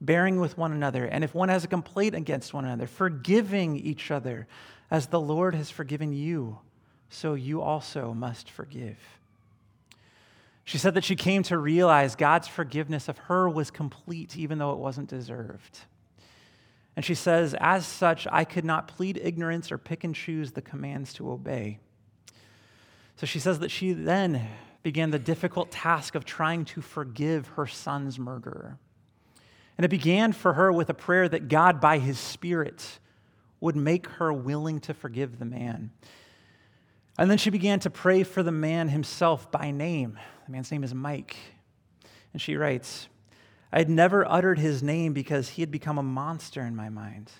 bearing 0.00 0.40
with 0.40 0.58
one 0.58 0.72
another, 0.72 1.04
and 1.04 1.22
if 1.24 1.34
one 1.34 1.48
has 1.48 1.64
a 1.64 1.68
complaint 1.68 2.14
against 2.14 2.54
one 2.54 2.64
another, 2.64 2.86
forgiving 2.86 3.76
each 3.76 4.10
other, 4.10 4.46
as 4.90 5.06
the 5.06 5.20
Lord 5.20 5.54
has 5.54 5.70
forgiven 5.70 6.12
you, 6.12 6.58
so 7.08 7.34
you 7.34 7.60
also 7.60 8.14
must 8.14 8.50
forgive. 8.50 8.98
She 10.64 10.78
said 10.78 10.94
that 10.94 11.04
she 11.04 11.14
came 11.14 11.44
to 11.44 11.58
realize 11.58 12.16
God's 12.16 12.48
forgiveness 12.48 13.08
of 13.08 13.18
her 13.18 13.48
was 13.48 13.70
complete, 13.70 14.36
even 14.36 14.58
though 14.58 14.72
it 14.72 14.78
wasn't 14.78 15.08
deserved. 15.08 15.80
And 16.96 17.04
she 17.04 17.14
says, 17.14 17.54
As 17.60 17.86
such, 17.86 18.26
I 18.32 18.44
could 18.44 18.64
not 18.64 18.88
plead 18.88 19.20
ignorance 19.22 19.70
or 19.70 19.78
pick 19.78 20.02
and 20.02 20.14
choose 20.14 20.52
the 20.52 20.62
commands 20.62 21.12
to 21.14 21.30
obey. 21.30 21.78
So 23.16 23.26
she 23.26 23.38
says 23.38 23.58
that 23.60 23.70
she 23.70 23.92
then 23.92 24.48
began 24.82 25.10
the 25.10 25.18
difficult 25.18 25.70
task 25.70 26.14
of 26.14 26.24
trying 26.24 26.64
to 26.64 26.80
forgive 26.80 27.48
her 27.48 27.66
son's 27.66 28.18
murderer. 28.18 28.78
And 29.76 29.84
it 29.84 29.88
began 29.88 30.32
for 30.32 30.54
her 30.54 30.72
with 30.72 30.88
a 30.88 30.94
prayer 30.94 31.28
that 31.28 31.48
God, 31.48 31.80
by 31.80 31.98
his 31.98 32.18
Spirit, 32.18 32.98
would 33.60 33.76
make 33.76 34.06
her 34.08 34.32
willing 34.32 34.80
to 34.80 34.94
forgive 34.94 35.38
the 35.38 35.44
man. 35.44 35.90
And 37.18 37.30
then 37.30 37.38
she 37.38 37.50
began 37.50 37.80
to 37.80 37.90
pray 37.90 38.22
for 38.22 38.42
the 38.42 38.52
man 38.52 38.88
himself 38.88 39.50
by 39.50 39.70
name. 39.70 40.18
The 40.46 40.52
man's 40.52 40.70
name 40.70 40.84
is 40.84 40.94
Mike. 40.94 41.36
And 42.32 42.40
she 42.40 42.56
writes, 42.56 43.08
I 43.72 43.78
had 43.78 43.90
never 43.90 44.26
uttered 44.30 44.58
his 44.58 44.82
name 44.82 45.12
because 45.12 45.50
he 45.50 45.62
had 45.62 45.70
become 45.70 45.98
a 45.98 46.02
monster 46.02 46.62
in 46.62 46.76
my 46.76 46.88
mind. 46.88 47.30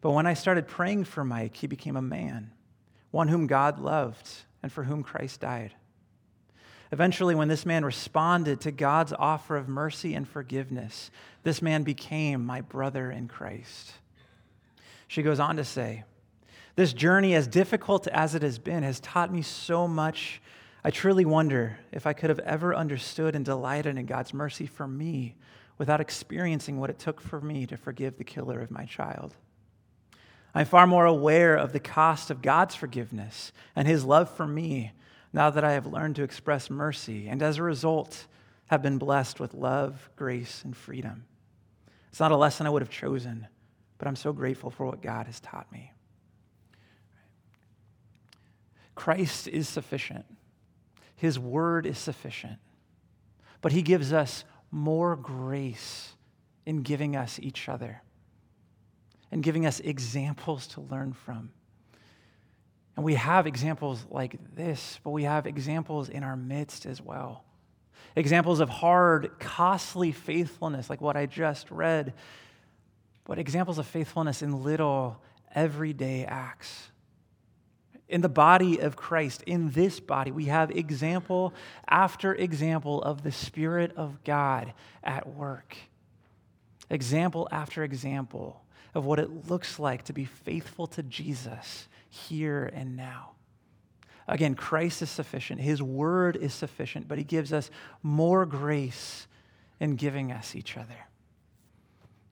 But 0.00 0.10
when 0.10 0.26
I 0.26 0.34
started 0.34 0.66
praying 0.66 1.04
for 1.04 1.24
Mike, 1.24 1.56
he 1.56 1.66
became 1.66 1.96
a 1.96 2.02
man, 2.02 2.50
one 3.10 3.28
whom 3.28 3.46
God 3.46 3.78
loved 3.78 4.28
and 4.62 4.72
for 4.72 4.84
whom 4.84 5.02
Christ 5.02 5.40
died. 5.40 5.74
Eventually, 6.90 7.34
when 7.34 7.48
this 7.48 7.64
man 7.64 7.84
responded 7.84 8.60
to 8.62 8.70
God's 8.70 9.14
offer 9.14 9.56
of 9.56 9.68
mercy 9.68 10.14
and 10.14 10.28
forgiveness, 10.28 11.10
this 11.42 11.62
man 11.62 11.84
became 11.84 12.44
my 12.44 12.60
brother 12.60 13.10
in 13.10 13.28
Christ. 13.28 13.92
She 15.08 15.22
goes 15.22 15.40
on 15.40 15.56
to 15.56 15.64
say, 15.64 16.04
This 16.76 16.92
journey, 16.92 17.34
as 17.34 17.46
difficult 17.46 18.06
as 18.08 18.34
it 18.34 18.42
has 18.42 18.58
been, 18.58 18.82
has 18.82 19.00
taught 19.00 19.32
me 19.32 19.40
so 19.40 19.88
much. 19.88 20.42
I 20.84 20.90
truly 20.90 21.24
wonder 21.24 21.78
if 21.92 22.06
I 22.06 22.12
could 22.12 22.30
have 22.30 22.40
ever 22.40 22.74
understood 22.74 23.36
and 23.36 23.44
delighted 23.44 23.96
in 23.96 24.06
God's 24.06 24.34
mercy 24.34 24.66
for 24.66 24.88
me 24.88 25.36
without 25.78 26.00
experiencing 26.00 26.78
what 26.78 26.90
it 26.90 26.98
took 26.98 27.20
for 27.20 27.40
me 27.40 27.66
to 27.66 27.76
forgive 27.76 28.18
the 28.18 28.24
killer 28.24 28.60
of 28.60 28.70
my 28.70 28.84
child. 28.84 29.36
I'm 30.54 30.66
far 30.66 30.86
more 30.86 31.06
aware 31.06 31.54
of 31.54 31.72
the 31.72 31.80
cost 31.80 32.30
of 32.30 32.42
God's 32.42 32.74
forgiveness 32.74 33.52
and 33.74 33.88
his 33.88 34.04
love 34.04 34.28
for 34.28 34.46
me 34.46 34.92
now 35.32 35.50
that 35.50 35.64
I 35.64 35.72
have 35.72 35.86
learned 35.86 36.16
to 36.16 36.24
express 36.24 36.68
mercy 36.68 37.28
and 37.28 37.42
as 37.42 37.58
a 37.58 37.62
result 37.62 38.26
have 38.66 38.82
been 38.82 38.98
blessed 38.98 39.40
with 39.40 39.54
love, 39.54 40.10
grace, 40.16 40.62
and 40.64 40.76
freedom. 40.76 41.24
It's 42.10 42.20
not 42.20 42.32
a 42.32 42.36
lesson 42.36 42.66
I 42.66 42.70
would 42.70 42.82
have 42.82 42.90
chosen, 42.90 43.46
but 43.98 44.08
I'm 44.08 44.16
so 44.16 44.32
grateful 44.32 44.70
for 44.70 44.84
what 44.84 45.00
God 45.00 45.26
has 45.26 45.40
taught 45.40 45.70
me. 45.72 45.92
Christ 48.94 49.48
is 49.48 49.68
sufficient, 49.68 50.26
His 51.22 51.38
word 51.38 51.86
is 51.86 51.98
sufficient, 51.98 52.58
but 53.60 53.70
He 53.70 53.82
gives 53.82 54.12
us 54.12 54.42
more 54.72 55.14
grace 55.14 56.14
in 56.66 56.82
giving 56.82 57.14
us 57.14 57.38
each 57.40 57.68
other 57.68 58.02
and 59.30 59.40
giving 59.40 59.64
us 59.64 59.78
examples 59.78 60.66
to 60.66 60.80
learn 60.80 61.12
from. 61.12 61.52
And 62.96 63.04
we 63.04 63.14
have 63.14 63.46
examples 63.46 64.04
like 64.10 64.36
this, 64.56 64.98
but 65.04 65.10
we 65.10 65.22
have 65.22 65.46
examples 65.46 66.08
in 66.08 66.24
our 66.24 66.34
midst 66.34 66.86
as 66.86 67.00
well. 67.00 67.44
Examples 68.16 68.58
of 68.58 68.68
hard, 68.68 69.38
costly 69.38 70.10
faithfulness, 70.10 70.90
like 70.90 71.00
what 71.00 71.16
I 71.16 71.26
just 71.26 71.70
read, 71.70 72.14
but 73.22 73.38
examples 73.38 73.78
of 73.78 73.86
faithfulness 73.86 74.42
in 74.42 74.64
little, 74.64 75.22
everyday 75.54 76.24
acts. 76.24 76.90
In 78.12 78.20
the 78.20 78.28
body 78.28 78.78
of 78.78 78.94
Christ, 78.94 79.42
in 79.46 79.70
this 79.70 79.98
body, 79.98 80.30
we 80.32 80.44
have 80.44 80.70
example 80.70 81.54
after 81.88 82.34
example 82.34 83.00
of 83.00 83.22
the 83.22 83.32
Spirit 83.32 83.90
of 83.96 84.22
God 84.22 84.74
at 85.02 85.26
work. 85.26 85.74
Example 86.90 87.48
after 87.50 87.82
example 87.82 88.66
of 88.94 89.06
what 89.06 89.18
it 89.18 89.48
looks 89.48 89.78
like 89.78 90.04
to 90.04 90.12
be 90.12 90.26
faithful 90.26 90.86
to 90.88 91.02
Jesus 91.02 91.88
here 92.10 92.70
and 92.74 92.98
now. 92.98 93.30
Again, 94.28 94.56
Christ 94.56 95.00
is 95.00 95.08
sufficient. 95.08 95.62
His 95.62 95.82
word 95.82 96.36
is 96.36 96.52
sufficient, 96.52 97.08
but 97.08 97.16
he 97.16 97.24
gives 97.24 97.50
us 97.50 97.70
more 98.02 98.44
grace 98.44 99.26
in 99.80 99.96
giving 99.96 100.32
us 100.32 100.54
each 100.54 100.76
other. 100.76 101.06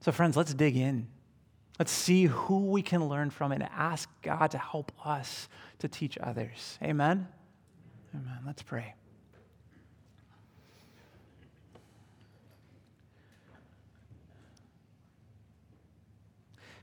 So, 0.02 0.12
friends, 0.12 0.36
let's 0.36 0.52
dig 0.52 0.76
in. 0.76 1.08
Let's 1.80 1.92
see 1.92 2.24
who 2.26 2.66
we 2.66 2.82
can 2.82 3.08
learn 3.08 3.30
from 3.30 3.52
and 3.52 3.62
ask 3.62 4.06
God 4.20 4.50
to 4.50 4.58
help 4.58 4.92
us 5.02 5.48
to 5.78 5.88
teach 5.88 6.18
others. 6.18 6.78
Amen? 6.82 7.26
Amen. 8.14 8.38
Let's 8.46 8.62
pray. 8.62 8.92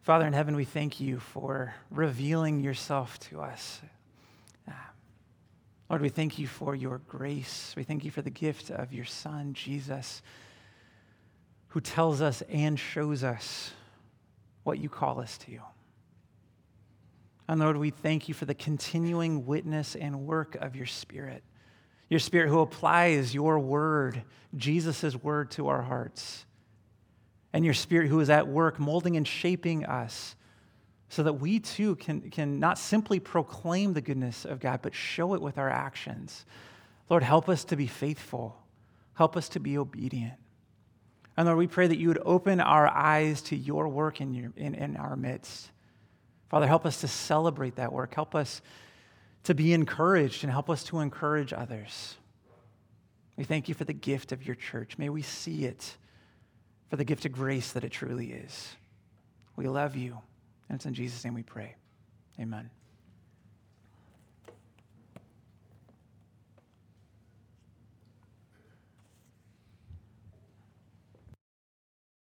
Father 0.02 0.26
in 0.26 0.34
heaven, 0.34 0.56
we 0.56 0.66
thank 0.66 1.00
you 1.00 1.20
for 1.20 1.76
revealing 1.92 2.60
yourself 2.60 3.20
to 3.30 3.42
us. 3.42 3.80
Uh, 4.68 4.72
Lord, 5.92 6.02
we 6.02 6.10
thank 6.10 6.40
you 6.40 6.48
for 6.48 6.74
your 6.74 7.02
grace. 7.08 7.76
We 7.78 7.84
thank 7.84 8.04
you 8.04 8.10
for 8.10 8.24
the 8.24 8.32
gift 8.32 8.72
of 8.72 8.92
your 8.92 9.06
Son, 9.06 9.54
Jesus, 9.54 10.24
who 11.68 11.82
tells 11.82 12.20
us 12.20 12.42
and 12.50 12.80
shows 12.80 13.24
us 13.24 13.74
what 14.68 14.80
you 14.80 14.90
call 14.90 15.20
us 15.20 15.38
to. 15.40 15.60
And 17.48 17.60
Lord, 17.62 17.78
we 17.78 17.90
thank 17.90 18.28
you 18.28 18.34
for 18.34 18.46
the 18.46 18.54
continuing 18.54 19.46
witness 19.46 19.96
and 19.96 20.28
work 20.28 20.56
of 20.56 20.76
your 20.76 20.86
Spirit. 20.86 21.44
Your 22.10 22.20
Spirit 22.20 22.50
who 22.50 22.60
applies 22.60 23.34
your 23.34 23.60
word, 23.60 24.22
Jesus' 24.56 25.16
word, 25.16 25.52
to 25.52 25.70
our 25.70 25.82
hearts 25.82 26.46
and 27.54 27.64
your 27.64 27.74
Spirit 27.74 28.10
who 28.10 28.20
is 28.20 28.30
at 28.30 28.48
work 28.48 28.80
molding 28.80 29.16
and 29.16 29.28
shaping 29.28 29.86
us 29.86 30.36
so 31.10 31.24
that 31.24 31.34
we 31.34 31.60
too 31.60 31.96
can, 31.96 32.30
can 32.30 32.60
not 32.60 32.78
simply 32.78 33.20
proclaim 33.20 33.94
the 33.94 34.02
goodness 34.02 34.44
of 34.44 34.60
God, 34.60 34.82
but 34.82 34.94
show 34.94 35.34
it 35.34 35.42
with 35.42 35.58
our 35.58 35.70
actions. 35.70 36.46
Lord, 37.10 37.24
help 37.24 37.48
us 37.48 37.64
to 37.66 37.78
be 37.78 37.88
faithful, 37.88 38.62
help 39.14 39.38
us 39.38 39.48
to 39.50 39.60
be 39.62 39.78
obedient. 39.78 40.34
And 41.38 41.46
Lord, 41.46 41.60
we 41.60 41.68
pray 41.68 41.88
that 41.88 42.00
you 42.00 42.08
would 42.08 42.22
open 42.26 42.60
our 42.60 42.88
eyes 42.88 43.44
to 43.44 43.56
your 43.56 43.88
work 43.88 44.20
in, 44.20 44.34
your, 44.34 44.52
in, 44.58 44.74
in 44.74 44.98
our 44.98 45.16
midst. 45.16 45.70
Father, 46.50 46.66
help 46.66 46.86
us 46.86 47.02
to 47.02 47.08
celebrate 47.08 47.76
that 47.76 47.94
work. 47.94 48.16
Help 48.16 48.34
us 48.34 48.62
to 49.44 49.54
be 49.54 49.72
encouraged 49.74 50.44
and 50.44 50.52
help 50.52 50.70
us 50.70 50.84
to 50.86 51.00
encourage 51.00 51.54
others. 51.54 52.16
We 53.38 53.44
thank 53.44 53.70
you 53.70 53.76
for 53.76 53.84
the 53.84 53.94
gift 53.94 54.32
of 54.32 54.46
your 54.46 54.56
church. 54.56 54.98
May 54.98 55.10
we 55.10 55.22
see 55.22 55.66
it 55.66 55.96
for 56.90 56.96
the 56.96 57.06
gift 57.06 57.26
of 57.26 57.32
grace 57.32 57.72
that 57.74 57.84
it 57.84 57.92
truly 57.92 58.32
is. 58.32 58.76
We 59.56 59.68
love 59.68 59.96
you. 59.96 60.18
And 60.70 60.78
it's 60.78 60.86
in 60.86 60.96
Jesus' 60.96 61.24
name 61.24 61.36
we 61.36 61.44
pray. 61.44 61.76
Amen. 62.40 62.70